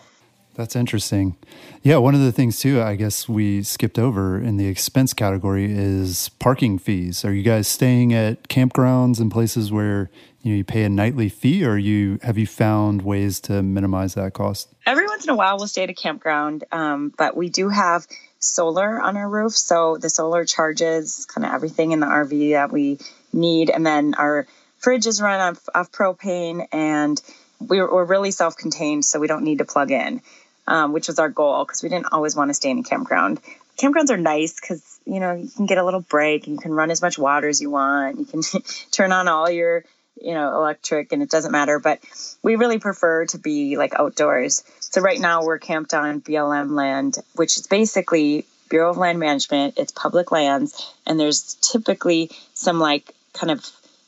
[0.54, 1.36] That's interesting.
[1.84, 5.70] Yeah, one of the things too, I guess we skipped over in the expense category
[5.70, 7.24] is parking fees.
[7.24, 10.10] Are you guys staying at campgrounds and places where
[10.42, 14.14] you know you pay a nightly fee, or you have you found ways to minimize
[14.14, 14.68] that cost?
[14.86, 18.06] Every once in a while, we'll stay at a campground, um, but we do have
[18.38, 22.72] solar on our roof, so the solar charges kind of everything in the RV that
[22.72, 22.98] we
[23.32, 24.46] need, and then our
[24.78, 27.20] fridge is run off, off propane and
[27.60, 30.22] we're, we're really self-contained so we don't need to plug in
[30.68, 33.40] um, which was our goal because we didn't always want to stay in a campground.
[33.78, 36.72] Campgrounds are nice because you know you can get a little break and you can
[36.72, 38.18] run as much water as you want.
[38.18, 38.42] You can
[38.92, 39.84] turn on all your
[40.22, 41.78] you know electric and it doesn't matter.
[41.78, 42.00] But
[42.42, 44.62] we really prefer to be like outdoors.
[44.80, 49.78] So right now we're camped on BLM land, which is basically Bureau of Land Management.
[49.78, 53.64] It's public lands, and there's typically some like kind of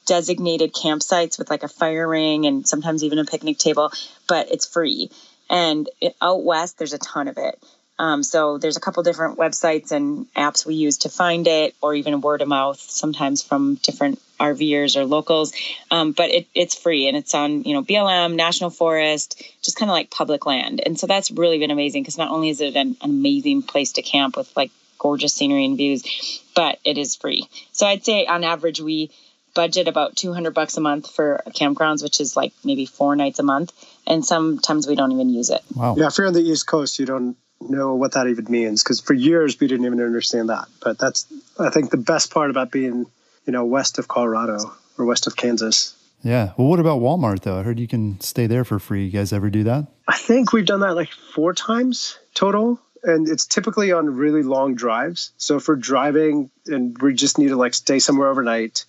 [0.06, 3.92] designated campsites with like a fire ring and sometimes even a picnic table,
[4.28, 5.10] but it's free.
[5.48, 7.62] And it, out west, there's a ton of it.
[7.98, 11.94] Um, so there's a couple different websites and apps we use to find it, or
[11.94, 15.52] even word of mouth, sometimes from different RVers or locals.
[15.90, 19.90] Um, but it, it's free and it's on, you know, BLM, National Forest, just kind
[19.90, 20.80] of like public land.
[20.84, 23.92] And so that's really been amazing because not only is it an, an amazing place
[23.92, 27.48] to camp with like gorgeous scenery and views, but it is free.
[27.72, 29.10] So I'd say on average we
[29.54, 33.42] budget about 200 bucks a month for campgrounds, which is like maybe four nights a
[33.42, 33.72] month.
[34.06, 35.62] And sometimes we don't even use it.
[35.74, 35.96] Wow.
[35.96, 39.00] Yeah, if you're on the East Coast, you don't know what that even means because
[39.00, 40.66] for years we didn't even understand that.
[40.82, 41.26] But that's,
[41.58, 43.06] I think, the best part about being,
[43.46, 44.58] you know, west of Colorado
[44.98, 45.96] or west of Kansas.
[46.22, 46.52] Yeah.
[46.56, 47.58] Well, what about Walmart though?
[47.58, 49.06] I heard you can stay there for free.
[49.06, 49.86] You guys ever do that?
[50.06, 54.74] I think we've done that like four times total and it's typically on really long
[54.74, 55.32] drives.
[55.38, 58.84] So if we're driving and we just need to like stay somewhere overnight,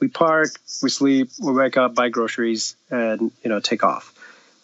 [0.00, 0.50] we park,
[0.82, 4.14] we sleep, we wake up, buy groceries, and you know take off.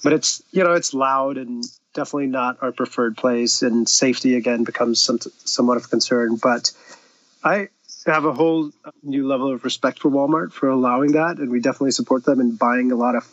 [0.03, 4.65] But it's you know it's loud and definitely not our preferred place, and safety again
[4.65, 6.37] becomes some, somewhat of a concern.
[6.37, 6.73] But
[7.45, 7.69] I
[8.07, 8.71] have a whole
[9.03, 12.57] new level of respect for Walmart for allowing that, and we definitely support them in
[12.57, 13.29] buying a lot of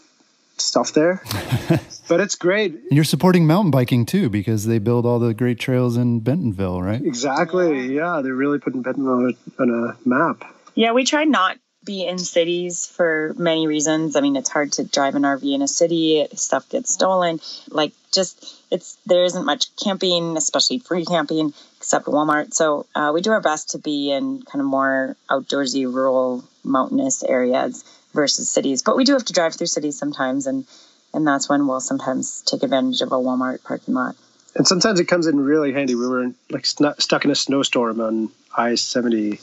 [0.58, 1.22] stuff there.
[2.08, 2.74] but it's great.
[2.74, 6.82] And you're supporting mountain biking too because they build all the great trails in Bentonville,
[6.82, 7.02] right?
[7.02, 7.96] Exactly.
[7.96, 10.44] Yeah, they're really putting Bentonville on a map.
[10.76, 14.16] Yeah, we try not be in cities for many reasons.
[14.16, 17.42] I mean, it's hard to drive an RV in a city, stuff gets stolen.
[17.70, 21.54] Like, just it's there isn't much camping, especially free camping,
[21.84, 22.54] except Walmart.
[22.54, 27.24] So uh, we do our best to be in kind of more outdoorsy, rural, mountainous
[27.24, 28.82] areas versus cities.
[28.82, 30.66] But we do have to drive through cities sometimes, and
[31.14, 34.16] and that's when we'll sometimes take advantage of a Walmart parking lot.
[34.56, 35.94] And sometimes it comes in really handy.
[35.96, 39.42] We were like stuck in a snowstorm on I seventy,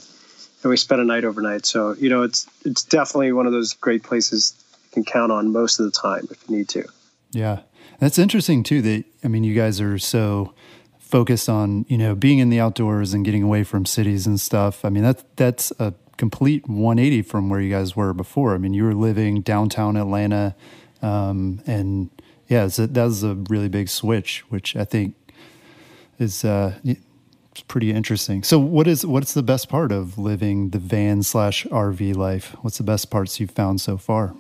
[0.63, 1.67] and we spent a night overnight.
[1.67, 5.53] So you know, it's it's definitely one of those great places you can count on
[5.53, 6.85] most of the time if you need to.
[7.33, 7.61] Yeah,
[7.99, 8.81] that's interesting too.
[8.81, 10.55] That I mean, you guys are so
[11.11, 14.85] focused on you know being in the outdoors and getting away from cities and stuff.
[14.85, 18.55] I mean, that's that's a complete 180 from where you guys were before.
[18.55, 20.55] I mean, you were living downtown Atlanta,
[21.03, 22.11] um, and
[22.49, 25.15] yeah, a, that was a really big switch, which I think
[26.19, 28.43] is uh, it's pretty interesting.
[28.43, 32.55] So, what is what's the best part of living the van slash RV life?
[32.61, 34.35] What's the best parts you've found so far?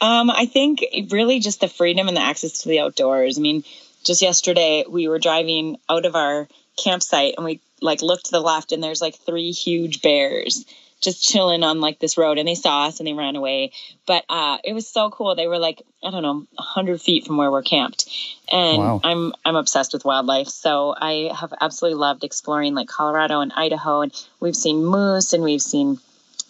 [0.00, 3.38] Um, I think really just the freedom and the access to the outdoors.
[3.38, 3.64] I mean,
[4.06, 6.48] just yesterday we were driving out of our
[6.82, 10.64] campsite and we like looked to the left and there's like three huge bears
[11.00, 13.72] just chilling on like this road and they saw us and they ran away.
[14.06, 15.34] But uh, it was so cool.
[15.34, 18.08] They were like, I don't know, hundred feet from where we're camped.
[18.50, 19.00] And wow.
[19.04, 20.48] I'm I'm obsessed with wildlife.
[20.48, 25.42] So I have absolutely loved exploring like Colorado and Idaho and we've seen moose and
[25.42, 25.98] we've seen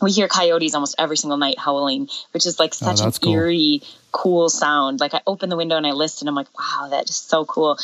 [0.00, 3.12] we hear coyotes almost every single night howling, which is like oh, such oh, an
[3.12, 3.32] cool.
[3.32, 3.82] eerie,
[4.12, 5.00] cool sound.
[5.00, 7.78] Like I open the window and I listen, I'm like, wow, that is so cool.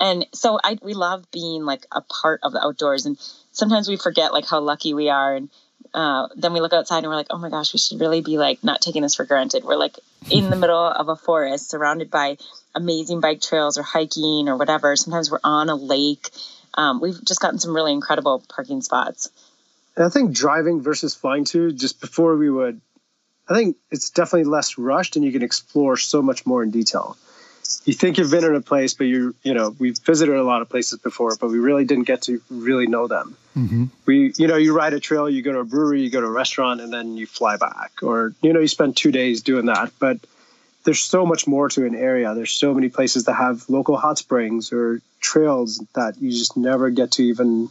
[0.00, 3.18] And so I we love being like a part of the outdoors and
[3.52, 5.48] sometimes we forget like how lucky we are and
[5.94, 8.36] uh, then we look outside and we're like, oh my gosh, we should really be
[8.36, 9.64] like not taking this for granted.
[9.64, 9.98] We're like
[10.30, 12.36] in the middle of a forest surrounded by
[12.74, 14.96] amazing bike trails or hiking or whatever.
[14.96, 16.30] Sometimes we're on a lake.
[16.74, 19.30] Um, we've just gotten some really incredible parking spots.
[19.96, 22.80] And I think driving versus flying too, just before we would,
[23.48, 27.16] I think it's definitely less rushed and you can explore so much more in detail
[27.84, 30.62] you think you've been in a place, but you're, you know we've visited a lot
[30.62, 33.36] of places before, but we really didn't get to really know them.
[33.56, 33.84] Mm-hmm.
[34.06, 36.26] We you know you ride a trail, you go to a brewery, you go to
[36.26, 39.66] a restaurant, and then you fly back, or you know you spend two days doing
[39.66, 39.92] that.
[39.98, 40.18] But
[40.84, 42.34] there's so much more to an area.
[42.34, 46.90] There's so many places that have local hot springs or trails that you just never
[46.90, 47.70] get to even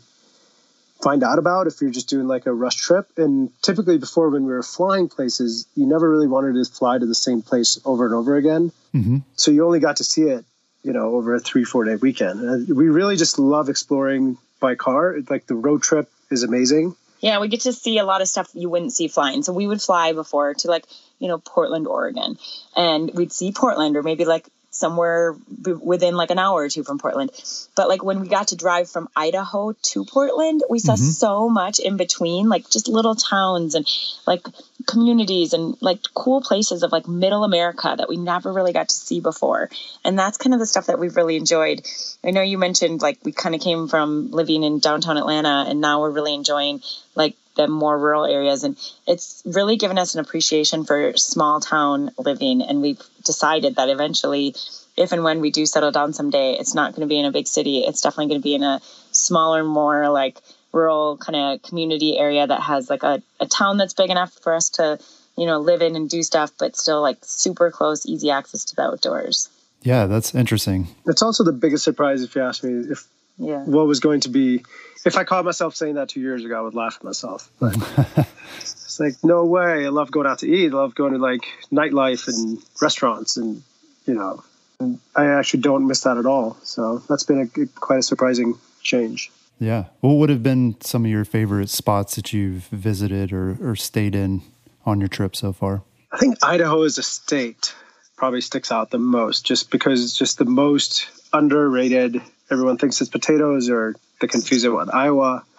[1.03, 3.07] find out about if you're just doing like a rush trip.
[3.17, 7.05] And typically before when we were flying places, you never really wanted to fly to
[7.05, 8.71] the same place over and over again.
[8.95, 9.17] Mm-hmm.
[9.35, 10.45] So you only got to see it,
[10.81, 12.39] you know, over a three, four day weekend.
[12.39, 15.17] And we really just love exploring by car.
[15.29, 16.95] Like the road trip is amazing.
[17.19, 19.43] Yeah, we get to see a lot of stuff you wouldn't see flying.
[19.43, 20.85] So we would fly before to like,
[21.19, 22.37] you know, Portland, Oregon,
[22.75, 25.35] and we'd see Portland or maybe like somewhere
[25.81, 27.31] within like an hour or two from Portland.
[27.75, 31.03] But like when we got to drive from Idaho to Portland, we saw mm-hmm.
[31.03, 33.87] so much in between, like just little towns and
[34.25, 34.45] like
[34.87, 38.95] communities and like cool places of like middle America that we never really got to
[38.95, 39.69] see before.
[40.03, 41.87] And that's kind of the stuff that we've really enjoyed.
[42.23, 45.81] I know you mentioned like we kind of came from living in downtown Atlanta and
[45.81, 46.81] now we're really enjoying
[47.15, 48.63] like the more rural areas.
[48.63, 52.61] And it's really given us an appreciation for small town living.
[52.61, 54.55] And we've decided that eventually
[54.95, 57.31] if and when we do settle down someday it's not going to be in a
[57.31, 57.79] big city.
[57.79, 60.39] It's definitely going to be in a smaller more like
[60.71, 64.53] rural kind of community area that has like a, a town that's big enough for
[64.53, 64.99] us to
[65.37, 68.75] you know live in and do stuff but still like super close easy access to
[68.75, 69.49] the outdoors.
[69.81, 70.87] Yeah that's interesting.
[71.05, 73.63] It's also the biggest surprise if you ask me if yeah.
[73.63, 74.63] what was going to be
[75.05, 77.49] if I caught myself saying that two years ago, I would laugh at myself.
[77.59, 77.75] But
[78.57, 79.85] it's like, no way.
[79.85, 80.71] I love going out to eat.
[80.71, 81.41] I love going to like
[81.71, 83.63] nightlife and restaurants, and
[84.05, 84.43] you know,
[84.79, 86.57] and I actually don't miss that at all.
[86.63, 89.31] So that's been a quite a surprising change.
[89.59, 89.85] Yeah.
[90.01, 94.15] What would have been some of your favorite spots that you've visited or, or stayed
[94.15, 94.41] in
[94.85, 95.83] on your trip so far?
[96.11, 97.73] I think Idaho as a state
[98.15, 102.21] probably sticks out the most just because it's just the most underrated.
[102.53, 105.43] Everyone thinks it's potatoes or they confuse it with Iowa.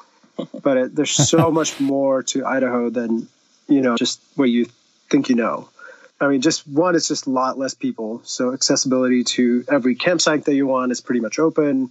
[0.63, 3.29] But it, there's so much more to Idaho than,
[3.69, 4.67] you know, just what you
[5.09, 5.69] think you know.
[6.21, 8.21] I mean, just one, it's just a lot less people.
[8.25, 11.91] So accessibility to every campsite that you want is pretty much open.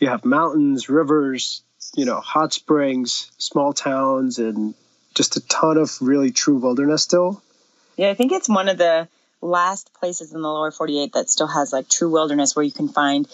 [0.00, 1.62] You have mountains, rivers,
[1.94, 4.74] you know, hot springs, small towns, and
[5.14, 7.40] just a ton of really true wilderness still.
[7.96, 9.08] Yeah, I think it's one of the
[9.40, 12.88] last places in the lower 48 that still has like true wilderness where you can
[12.88, 13.26] find,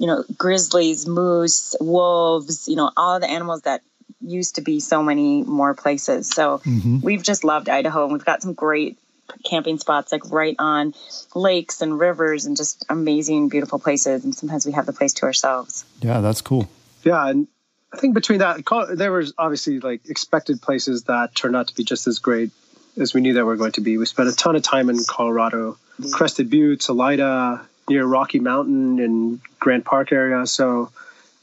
[0.00, 3.82] you know, grizzlies, moose, wolves, you know, all the animals that
[4.22, 6.28] used to be so many more places.
[6.28, 7.00] So mm-hmm.
[7.00, 8.98] we've just loved Idaho and we've got some great
[9.44, 10.94] camping spots like right on
[11.34, 15.26] lakes and rivers and just amazing beautiful places and sometimes we have the place to
[15.26, 15.84] ourselves.
[16.00, 16.68] Yeah, that's cool.
[17.04, 17.46] Yeah, and
[17.92, 21.84] I think between that there was obviously like expected places that turned out to be
[21.84, 22.50] just as great
[22.96, 23.98] as we knew that we are going to be.
[23.98, 25.76] We spent a ton of time in Colorado,
[26.10, 30.46] Crested Butte, Salida, near Rocky Mountain and Grant Park area.
[30.46, 30.90] So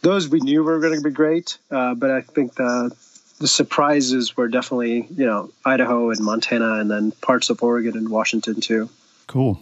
[0.02, 2.96] those we knew were going to be great, uh, but I think the
[3.40, 8.10] the surprises were definitely you know Idaho and Montana, and then parts of Oregon and
[8.10, 8.90] Washington too.
[9.28, 9.60] Cool.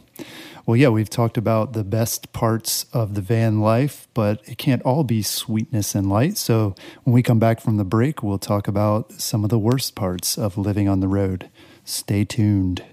[0.65, 4.81] Well, yeah, we've talked about the best parts of the van life, but it can't
[4.81, 6.37] all be sweetness and light.
[6.37, 9.93] So when we come back from the break, we'll talk about some of the worst
[9.93, 11.49] parts of living on the road.
[11.83, 12.83] Stay tuned.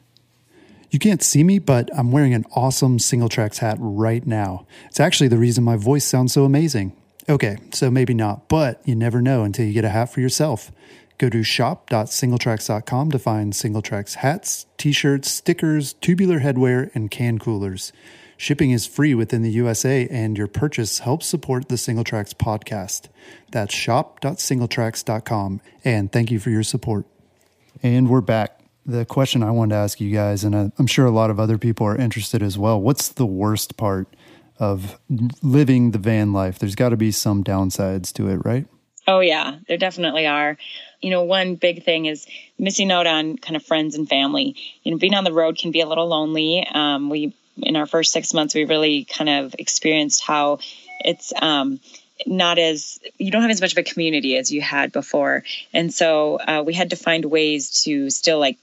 [0.92, 4.66] You can't see me, but I'm wearing an awesome Singletracks hat right now.
[4.88, 6.94] It's actually the reason my voice sounds so amazing.
[7.30, 10.70] Okay, so maybe not, but you never know until you get a hat for yourself.
[11.16, 17.90] Go to shop.singletracks.com to find Singletracks hats, t shirts, stickers, tubular headwear, and can coolers.
[18.36, 23.08] Shipping is free within the USA, and your purchase helps support the Singletracks podcast.
[23.50, 27.06] That's shop.singletracks.com, and thank you for your support.
[27.82, 31.10] And we're back the question I wanted to ask you guys, and I'm sure a
[31.10, 32.80] lot of other people are interested as well.
[32.80, 34.08] What's the worst part
[34.58, 34.98] of
[35.42, 36.58] living the van life?
[36.58, 38.66] There's got to be some downsides to it, right?
[39.06, 40.56] Oh, yeah, there definitely are.
[41.00, 42.26] You know, one big thing is
[42.58, 44.56] missing out on kind of friends and family.
[44.82, 46.66] You know, being on the road can be a little lonely.
[46.72, 50.58] Um, we, in our first six months, we really kind of experienced how
[51.00, 51.80] it's, um,
[52.26, 55.42] not as you don't have as much of a community as you had before
[55.72, 58.58] and so uh, we had to find ways to still like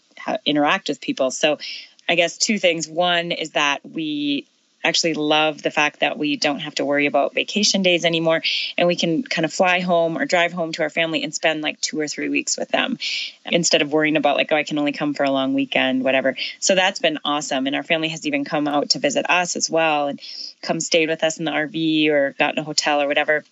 [0.45, 1.31] interact with people.
[1.31, 1.59] So
[2.07, 2.87] I guess two things.
[2.87, 4.45] One is that we
[4.83, 8.41] actually love the fact that we don't have to worry about vacation days anymore
[8.77, 11.61] and we can kind of fly home or drive home to our family and spend
[11.61, 12.97] like two or three weeks with them
[13.45, 16.37] instead of worrying about like oh i can only come for a long weekend whatever
[16.59, 19.69] so that's been awesome and our family has even come out to visit us as
[19.69, 20.21] well and
[20.61, 23.43] come stayed with us in the rv or got in a hotel or whatever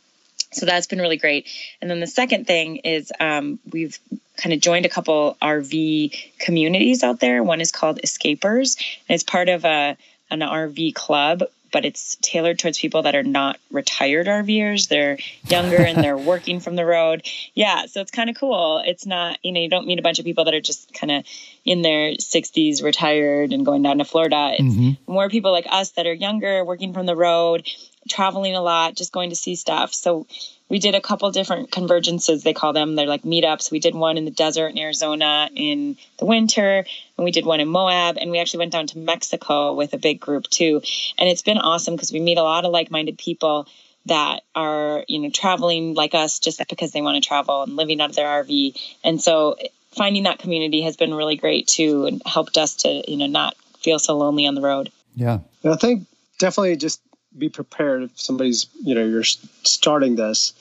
[0.52, 1.48] so that's been really great.
[1.82, 4.00] And then the second thing is um, we've
[4.38, 7.44] kind of joined a couple RV communities out there.
[7.44, 8.78] One is called Xscapers,
[9.10, 9.98] and it's part of a
[10.30, 14.88] an RV club, but it's tailored towards people that are not retired RVers.
[14.88, 17.26] They're younger and they're working from the road.
[17.54, 18.82] Yeah, so it's kind of cool.
[18.86, 21.12] It's not, you know, you don't meet a bunch of people that are just kind
[21.12, 21.26] of
[21.66, 24.54] in their 60s, retired and going down to Florida.
[24.54, 25.12] It's mm-hmm.
[25.12, 27.68] more people like us that are younger, working from the road,
[28.10, 29.94] traveling a lot, just going to see stuff.
[29.94, 30.28] So
[30.70, 32.96] we did a couple different convergences they call them.
[32.96, 33.72] They're like meetups.
[33.72, 36.86] We did one in the desert in arizona in the winter
[37.18, 39.98] and we did one in moab and we actually went down to mexico with a
[39.98, 40.82] big group too.
[41.18, 43.68] And it's been awesome because we meet a lot of like-minded people
[44.06, 48.00] that are you know traveling like us just because they want to travel and living
[48.00, 49.58] out of their rv and so
[49.92, 53.54] finding that community has been really great too and helped us to you know not
[53.80, 54.92] feel so lonely on the road.
[55.16, 55.40] Yeah.
[55.64, 56.08] I think
[56.40, 57.02] definitely just
[57.38, 60.54] be prepared if somebody's you know you're starting this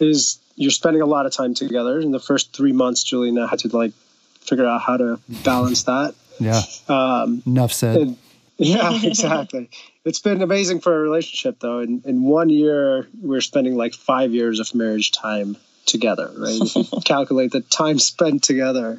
[0.00, 2.00] is you're spending a lot of time together.
[2.00, 3.92] In the first three months julie and i had to like
[4.40, 6.14] figure out how to balance that.
[6.40, 6.62] Yeah.
[6.88, 7.96] Um, enough said.
[7.96, 8.16] and,
[8.56, 9.70] yeah exactly.
[10.04, 11.80] It's been amazing for a relationship though.
[11.80, 16.60] In, in one year we're spending like five years of marriage time together right?
[17.04, 18.98] Calculate the time spent together.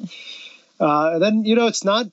[0.80, 2.08] Uh, and then you know it's not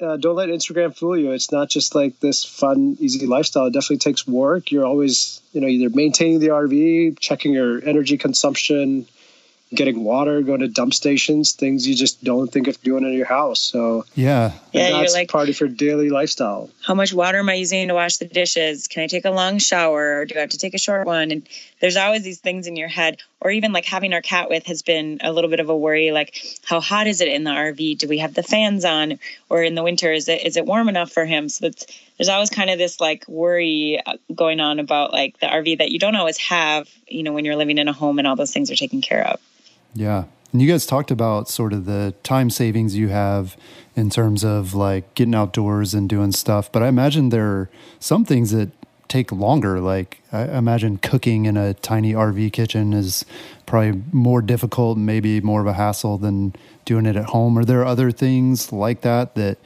[0.00, 1.32] uh, don't let Instagram fool you.
[1.32, 3.66] It's not just like this fun, easy lifestyle.
[3.66, 4.70] It definitely takes work.
[4.70, 9.06] You're always, you know, either maintaining the RV, checking your energy consumption,
[9.74, 13.26] getting water, going to dump stations, things you just don't think of doing in your
[13.26, 13.60] house.
[13.60, 16.70] So yeah, yeah, that's you're like part of your daily lifestyle.
[16.86, 18.86] How much water am I using to wash the dishes?
[18.88, 21.30] Can I take a long shower, or do I have to take a short one?
[21.32, 21.48] And
[21.80, 23.20] there's always these things in your head.
[23.40, 26.10] Or even like having our cat with has been a little bit of a worry.
[26.10, 27.98] Like, how hot is it in the RV?
[27.98, 29.18] Do we have the fans on?
[29.48, 31.48] Or in the winter, is it is it warm enough for him?
[31.48, 31.86] So that's
[32.18, 35.90] there's always kind of this like worry uh, going on about like the RV that
[35.90, 38.52] you don't always have, you know, when you're living in a home and all those
[38.52, 39.40] things are taken care of.
[39.94, 40.24] Yeah.
[40.52, 43.56] And you guys talked about sort of the time savings you have
[43.94, 46.70] in terms of like getting outdoors and doing stuff.
[46.70, 48.70] But I imagine there are some things that
[49.08, 49.80] take longer.
[49.80, 53.24] Like I imagine cooking in a tiny RV kitchen is
[53.66, 57.58] probably more difficult, maybe more of a hassle than doing it at home.
[57.58, 59.58] Are there other things like that that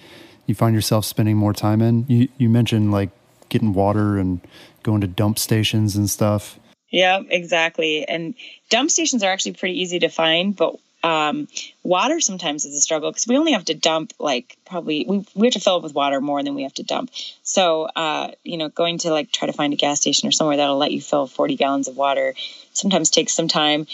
[0.47, 2.05] you find yourself spending more time in?
[2.09, 3.11] You you mentioned like
[3.49, 4.41] getting water and
[4.83, 6.59] going to dump stations and stuff.
[6.91, 8.07] Yeah, exactly.
[8.09, 8.35] And
[8.69, 11.49] dump stations are actually pretty easy to find, but um,
[11.83, 15.47] water sometimes is a struggle because we only have to dump like probably we, we
[15.47, 17.11] have to fill up with water more than we have to dump.
[17.43, 20.57] So uh, you know, going to like try to find a gas station or somewhere
[20.57, 22.35] that'll let you fill 40 gallons of water
[22.73, 23.87] sometimes takes some time.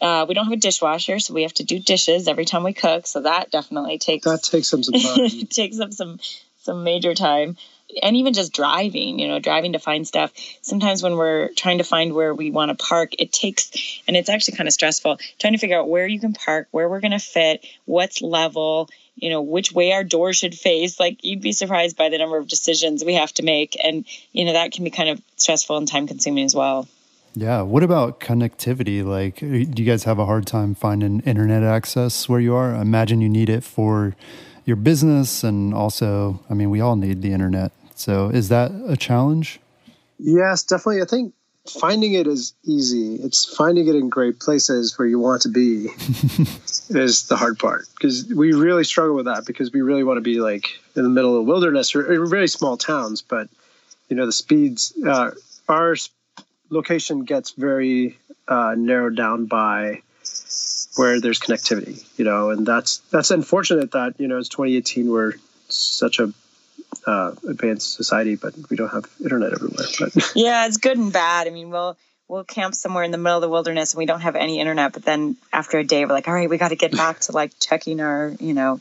[0.00, 2.72] Uh, we don't have a dishwasher, so we have to do dishes every time we
[2.72, 3.06] cook.
[3.06, 5.28] So that definitely takes that takes some, some time.
[5.50, 6.18] takes up some
[6.62, 7.56] some major time.
[8.02, 10.32] And even just driving, you know, driving to find stuff.
[10.62, 13.70] Sometimes when we're trying to find where we want to park, it takes,
[14.06, 16.88] and it's actually kind of stressful trying to figure out where you can park, where
[16.88, 21.00] we're going to fit, what's level, you know, which way our door should face.
[21.00, 23.76] Like you'd be surprised by the number of decisions we have to make.
[23.82, 26.88] And, you know, that can be kind of stressful and time consuming as well.
[27.34, 27.62] Yeah.
[27.62, 29.04] What about connectivity?
[29.04, 32.74] Like, do you guys have a hard time finding internet access where you are?
[32.74, 34.16] I imagine you need it for
[34.66, 37.72] your business and also, I mean, we all need the internet.
[37.94, 39.60] So is that a challenge?
[40.18, 41.00] Yes, definitely.
[41.00, 41.32] I think
[41.80, 43.14] finding it is easy.
[43.16, 45.86] It's finding it in great places where you want to be
[46.90, 50.22] is the hard part because we really struggle with that because we really want to
[50.22, 53.48] be like in the middle of the wilderness or, or very small towns, but
[54.08, 54.92] you know the speeds.
[55.04, 55.30] Uh,
[55.68, 55.96] our
[56.70, 60.02] location gets very uh, narrowed down by
[60.96, 65.34] where there's connectivity, you know, and that's that's unfortunate that you know it's 2018 we're
[65.68, 66.32] such a
[67.06, 69.86] uh, advanced society, but we don't have internet everywhere.
[69.98, 71.46] But yeah, it's good and bad.
[71.46, 71.96] I mean, we'll
[72.28, 74.92] we'll camp somewhere in the middle of the wilderness and we don't have any internet,
[74.92, 77.32] but then after a day we're like, all right, we got to get back to
[77.32, 78.80] like checking our you know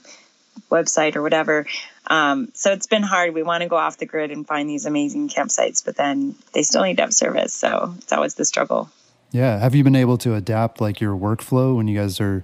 [0.71, 1.65] website or whatever.
[2.07, 3.33] Um, so it's been hard.
[3.33, 6.63] We want to go off the grid and find these amazing campsites, but then they
[6.63, 7.53] still need to have service.
[7.53, 8.89] So it's always the struggle.
[9.35, 9.59] Yeah.
[9.59, 12.41] Have you been able to adapt like your workflow when you guys are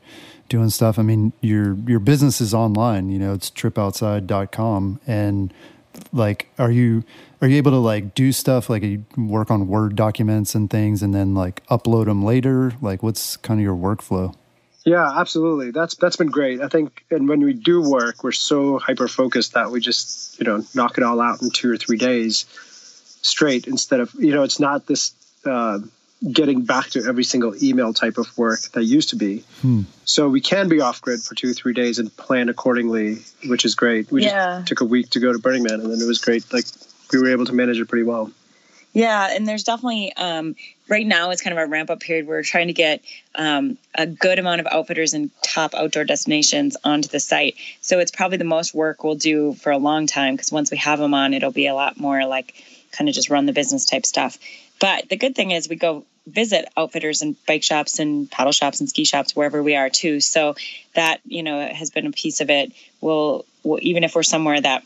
[0.49, 0.99] doing stuff?
[0.99, 5.53] I mean, your your business is online, you know, it's tripoutside.com and
[6.11, 7.05] like are you
[7.41, 11.01] are you able to like do stuff like you work on word documents and things
[11.01, 12.73] and then like upload them later?
[12.81, 14.35] Like what's kind of your workflow?
[14.83, 15.71] Yeah, absolutely.
[15.71, 16.59] That's that's been great.
[16.59, 20.45] I think, and when we do work, we're so hyper focused that we just you
[20.45, 22.43] know knock it all out in two or three days
[23.21, 23.65] straight.
[23.65, 25.13] Instead of you know, it's not this
[25.45, 25.79] uh,
[26.29, 29.43] getting back to every single email type of work that used to be.
[29.61, 29.81] Hmm.
[30.05, 33.65] So we can be off grid for two or three days and plan accordingly, which
[33.65, 34.11] is great.
[34.11, 34.57] We yeah.
[34.57, 36.51] just took a week to go to Burning Man, and then it was great.
[36.53, 36.65] Like
[37.11, 38.31] we were able to manage it pretty well.
[38.93, 40.55] Yeah, and there's definitely um,
[40.89, 42.27] right now it's kind of a ramp up period.
[42.27, 43.01] We're trying to get
[43.35, 47.55] um, a good amount of outfitters and top outdoor destinations onto the site.
[47.79, 50.77] So it's probably the most work we'll do for a long time because once we
[50.77, 52.53] have them on, it'll be a lot more like
[52.91, 54.37] kind of just run the business type stuff.
[54.79, 58.79] But the good thing is we go visit outfitters and bike shops and paddle shops
[58.79, 60.19] and ski shops wherever we are too.
[60.19, 60.55] So
[60.95, 62.71] that you know has been a piece of it.
[62.99, 64.83] We'll, we'll even if we're somewhere that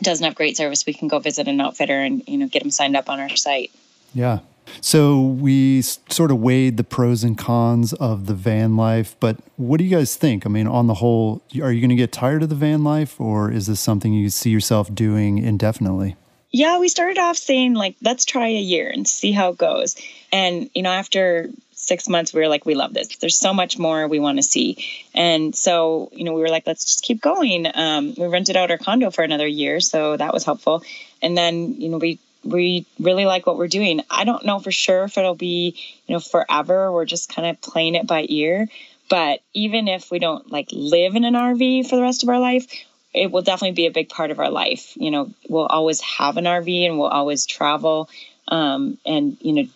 [0.00, 2.70] doesn't have great service, we can go visit an outfitter and you know get them
[2.70, 3.70] signed up on our site.
[4.14, 4.40] Yeah.
[4.80, 9.78] So we sort of weighed the pros and cons of the van life, but what
[9.78, 10.46] do you guys think?
[10.46, 13.20] I mean, on the whole, are you going to get tired of the van life,
[13.20, 16.16] or is this something you see yourself doing indefinitely?
[16.52, 19.96] Yeah, we started off saying like, let's try a year and see how it goes.
[20.30, 23.16] And you know, after six months, we were like, we love this.
[23.16, 24.86] There's so much more we want to see.
[25.14, 27.66] And so, you know, we were like, let's just keep going.
[27.74, 30.82] Um, we rented out our condo for another year, so that was helpful.
[31.20, 34.00] And then, you know, we we really like what we're doing.
[34.10, 35.76] I don't know for sure if it'll be,
[36.06, 36.92] you know, forever.
[36.92, 38.68] We're just kind of playing it by ear.
[39.08, 42.40] But even if we don't like live in an RV for the rest of our
[42.40, 42.66] life,
[43.14, 44.96] it will definitely be a big part of our life.
[44.96, 48.08] You know, we'll always have an RV and we'll always travel
[48.48, 49.68] um, and, you know,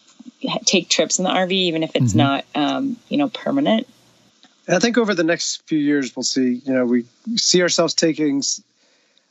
[0.64, 2.18] take trips in the RV, even if it's mm-hmm.
[2.18, 3.86] not, um, you know, permanent.
[4.68, 7.04] I think over the next few years, we'll see, you know, we
[7.36, 8.42] see ourselves taking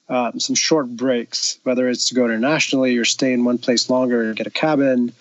[0.08, 4.22] um, some short breaks, whether it's to go internationally or stay in one place longer
[4.22, 5.12] and get a cabin.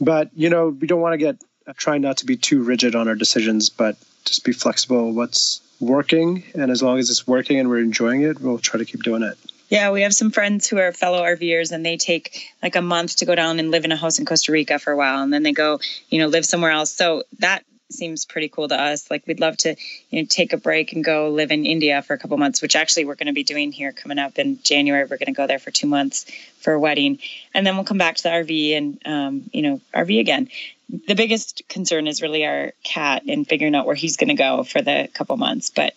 [0.00, 2.94] But, you know, we don't want to get, uh, try not to be too rigid
[2.94, 5.12] on our decisions, but just be flexible.
[5.12, 6.44] What's working.
[6.54, 9.22] And as long as it's working and we're enjoying it, we'll try to keep doing
[9.22, 9.38] it.
[9.68, 13.16] Yeah, we have some friends who are fellow RVers and they take like a month
[13.16, 15.32] to go down and live in a house in Costa Rica for a while and
[15.32, 16.90] then they go, you know, live somewhere else.
[16.90, 19.10] So that seems pretty cool to us.
[19.10, 19.76] Like we'd love to,
[20.10, 22.76] you know, take a break and go live in India for a couple months, which
[22.76, 25.02] actually we're going to be doing here coming up in January.
[25.02, 26.26] We're going to go there for two months
[26.60, 27.18] for a wedding,
[27.54, 30.48] and then we'll come back to the RV and, um, you know, RV again.
[30.88, 34.62] The biggest concern is really our cat and figuring out where he's going to go
[34.64, 35.70] for the couple months.
[35.70, 35.94] But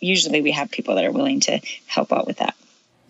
[0.00, 2.56] usually we have people that are willing to help out with that.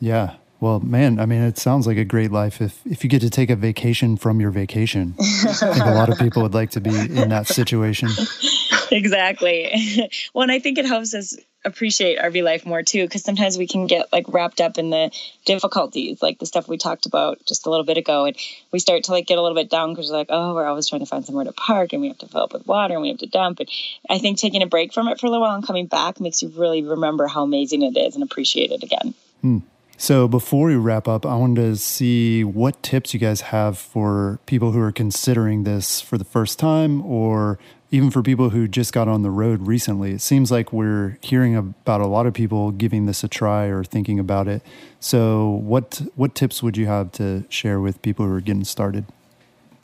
[0.00, 0.34] Yeah.
[0.60, 3.30] Well, man, I mean, it sounds like a great life if, if you get to
[3.30, 5.14] take a vacation from your vacation.
[5.18, 8.08] I think a lot of people would like to be in that situation.
[8.94, 10.08] Exactly.
[10.34, 13.66] well, and I think it helps us appreciate RV life more too, because sometimes we
[13.66, 15.10] can get like wrapped up in the
[15.44, 18.36] difficulties, like the stuff we talked about just a little bit ago, and
[18.70, 20.88] we start to like get a little bit down because we're like, oh, we're always
[20.88, 23.02] trying to find somewhere to park, and we have to fill up with water, and
[23.02, 23.58] we have to dump.
[23.58, 23.68] And
[24.08, 26.40] I think taking a break from it for a little while and coming back makes
[26.40, 29.14] you really remember how amazing it is and appreciate it again.
[29.40, 29.58] Hmm.
[29.96, 34.40] So before we wrap up, I wanted to see what tips you guys have for
[34.46, 37.58] people who are considering this for the first time or
[37.90, 40.12] even for people who just got on the road recently.
[40.12, 43.84] It seems like we're hearing about a lot of people giving this a try or
[43.84, 44.62] thinking about it.
[44.98, 49.04] So what what tips would you have to share with people who are getting started?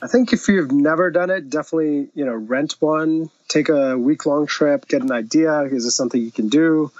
[0.01, 4.25] I think if you've never done it, definitely, you know, rent one, take a week
[4.25, 5.61] long trip, get an idea.
[5.61, 6.91] Is this something you can do?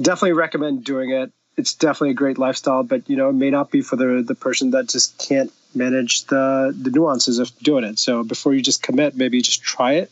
[0.00, 3.70] Definitely recommend doing it it's definitely a great lifestyle, but you know, it may not
[3.70, 7.98] be for the the person that just can't manage the the nuances of doing it.
[7.98, 10.10] So before you just commit, maybe just try it.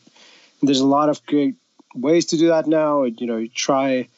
[0.61, 1.57] And there's a lot of great
[1.95, 3.05] ways to do that now.
[3.05, 4.09] You know, you try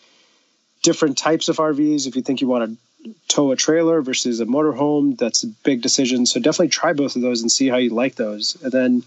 [0.82, 2.06] different types of RVs.
[2.06, 2.70] If you think you want
[3.04, 6.26] to tow a trailer versus a motorhome, that's a big decision.
[6.26, 8.56] So definitely try both of those and see how you like those.
[8.62, 9.02] And then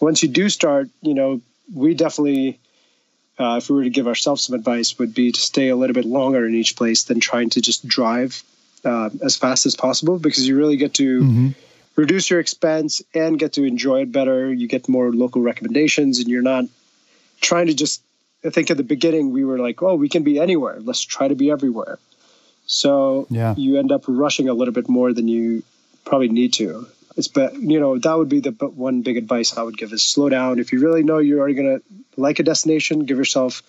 [0.00, 1.40] once you do start, you know,
[1.72, 2.58] we definitely
[3.38, 5.94] uh, if we were to give ourselves some advice, would be to stay a little
[5.94, 8.42] bit longer in each place than trying to just drive
[8.84, 11.48] uh, as fast as possible because you really get to mm-hmm.
[11.96, 14.52] reduce your expense and get to enjoy it better.
[14.52, 16.64] You get more local recommendations, and you're not
[17.40, 18.02] trying to just.
[18.44, 20.78] I think at the beginning we were like, "Oh, we can be anywhere.
[20.80, 21.98] Let's try to be everywhere."
[22.66, 23.54] So yeah.
[23.56, 25.62] you end up rushing a little bit more than you
[26.04, 26.86] probably need to
[27.16, 30.04] it's but you know that would be the one big advice I would give is
[30.04, 30.58] slow down.
[30.58, 31.82] If you really know you're already to
[32.16, 33.62] like a destination, give yourself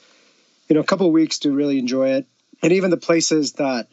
[0.70, 2.26] you know a couple of weeks to really enjoy it.
[2.62, 3.88] And even the places that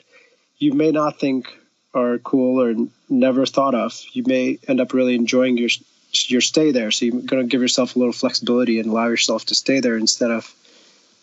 [0.58, 1.52] you may not think
[1.94, 2.74] are cool or
[3.08, 5.70] never thought of, you may end up really enjoying your
[6.12, 6.90] your stay there.
[6.90, 10.30] So you're to give yourself a little flexibility and allow yourself to stay there instead
[10.30, 10.44] of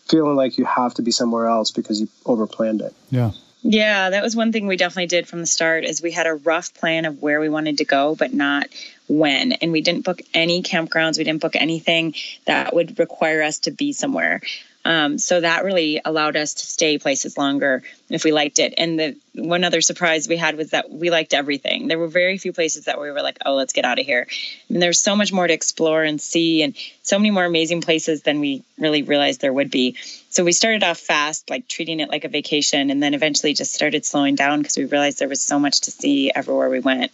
[0.06, 2.94] feeling like you have to be somewhere else because you overplanned it.
[3.10, 3.32] Yeah.
[3.70, 6.32] Yeah, that was one thing we definitely did from the start is we had a
[6.32, 8.68] rough plan of where we wanted to go, but not
[9.08, 9.52] when.
[9.52, 11.18] And we didn't book any campgrounds.
[11.18, 12.14] We didn't book anything
[12.46, 14.40] that would require us to be somewhere.
[14.88, 18.72] Um, so that really allowed us to stay places longer if we liked it.
[18.78, 21.88] And the one other surprise we had was that we liked everything.
[21.88, 24.26] There were very few places that we were like, oh, let's get out of here.
[24.70, 28.22] And there's so much more to explore and see, and so many more amazing places
[28.22, 29.94] than we really realized there would be.
[30.30, 33.74] So we started off fast, like treating it like a vacation, and then eventually just
[33.74, 37.12] started slowing down because we realized there was so much to see everywhere we went.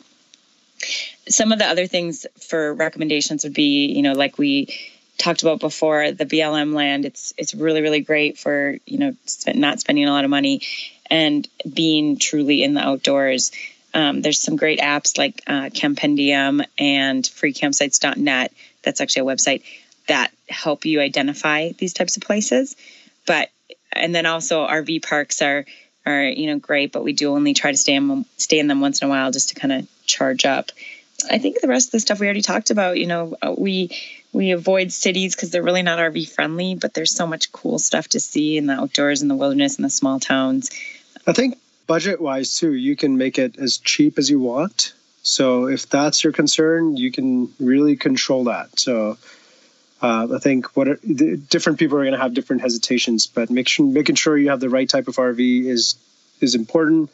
[1.28, 4.68] Some of the other things for recommendations would be, you know, like we
[5.18, 7.04] talked about before the BLM land.
[7.04, 9.14] It's it's really really great for you know
[9.54, 10.62] not spending a lot of money
[11.10, 13.52] and being truly in the outdoors.
[13.92, 18.52] Um, there's some great apps like uh, Campendium and FreeCampsites.net.
[18.82, 19.62] That's actually a website
[20.08, 22.74] that help you identify these types of places.
[23.26, 23.50] But
[23.92, 25.64] and then also RV parks are
[26.04, 28.80] are you know great, but we do only try to stay in stay in them
[28.80, 30.72] once in a while just to kind of charge up.
[31.30, 32.98] I think the rest of the stuff we already talked about.
[32.98, 33.96] You know, we
[34.34, 38.08] we avoid cities because they're really not RV friendly, but there's so much cool stuff
[38.08, 40.70] to see in the outdoors, in the wilderness, in the small towns.
[41.26, 44.92] I think budget wise too, you can make it as cheap as you want.
[45.22, 48.78] So if that's your concern, you can really control that.
[48.78, 49.16] So
[50.02, 53.68] uh, I think what are, different people are going to have different hesitations, but make
[53.68, 55.96] sure, making sure you have the right type of RV is
[56.40, 57.10] is important.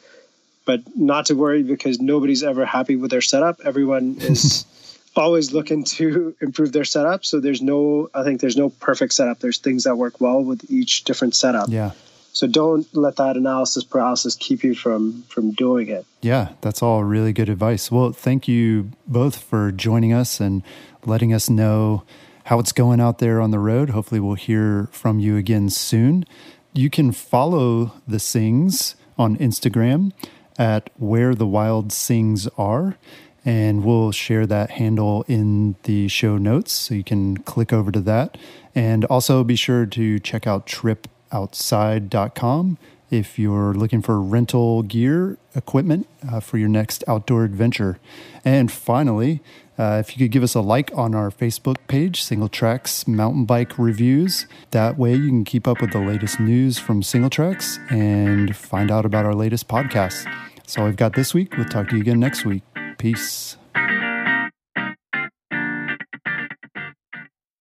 [0.64, 3.60] But not to worry because nobody's ever happy with their setup.
[3.64, 4.64] Everyone is
[5.16, 7.24] always looking to improve their setup.
[7.24, 9.40] So there's no, I think there's no perfect setup.
[9.40, 11.68] There's things that work well with each different setup.
[11.68, 11.92] Yeah.
[12.32, 16.06] So don't let that analysis paralysis keep you from from doing it.
[16.22, 17.90] Yeah, that's all really good advice.
[17.90, 20.62] Well, thank you both for joining us and
[21.04, 22.04] letting us know
[22.44, 23.90] how it's going out there on the road.
[23.90, 26.24] Hopefully, we'll hear from you again soon.
[26.72, 30.12] You can follow the Sings on Instagram
[30.56, 32.96] at where the wild sings are
[33.44, 38.00] and we'll share that handle in the show notes so you can click over to
[38.00, 38.36] that.
[38.74, 42.76] And also be sure to check out tripoutside.com
[43.10, 47.98] if you're looking for rental gear equipment uh, for your next outdoor adventure.
[48.44, 49.40] And finally,
[49.78, 53.78] uh, if you could give us a like on our Facebook page, Singletracks Mountain Bike
[53.78, 54.46] Reviews.
[54.72, 59.06] That way you can keep up with the latest news from Singletracks and find out
[59.06, 60.24] about our latest podcasts.
[60.56, 61.56] That's all we've got this week.
[61.56, 62.62] We'll talk to you again next week.
[63.00, 63.56] Peace.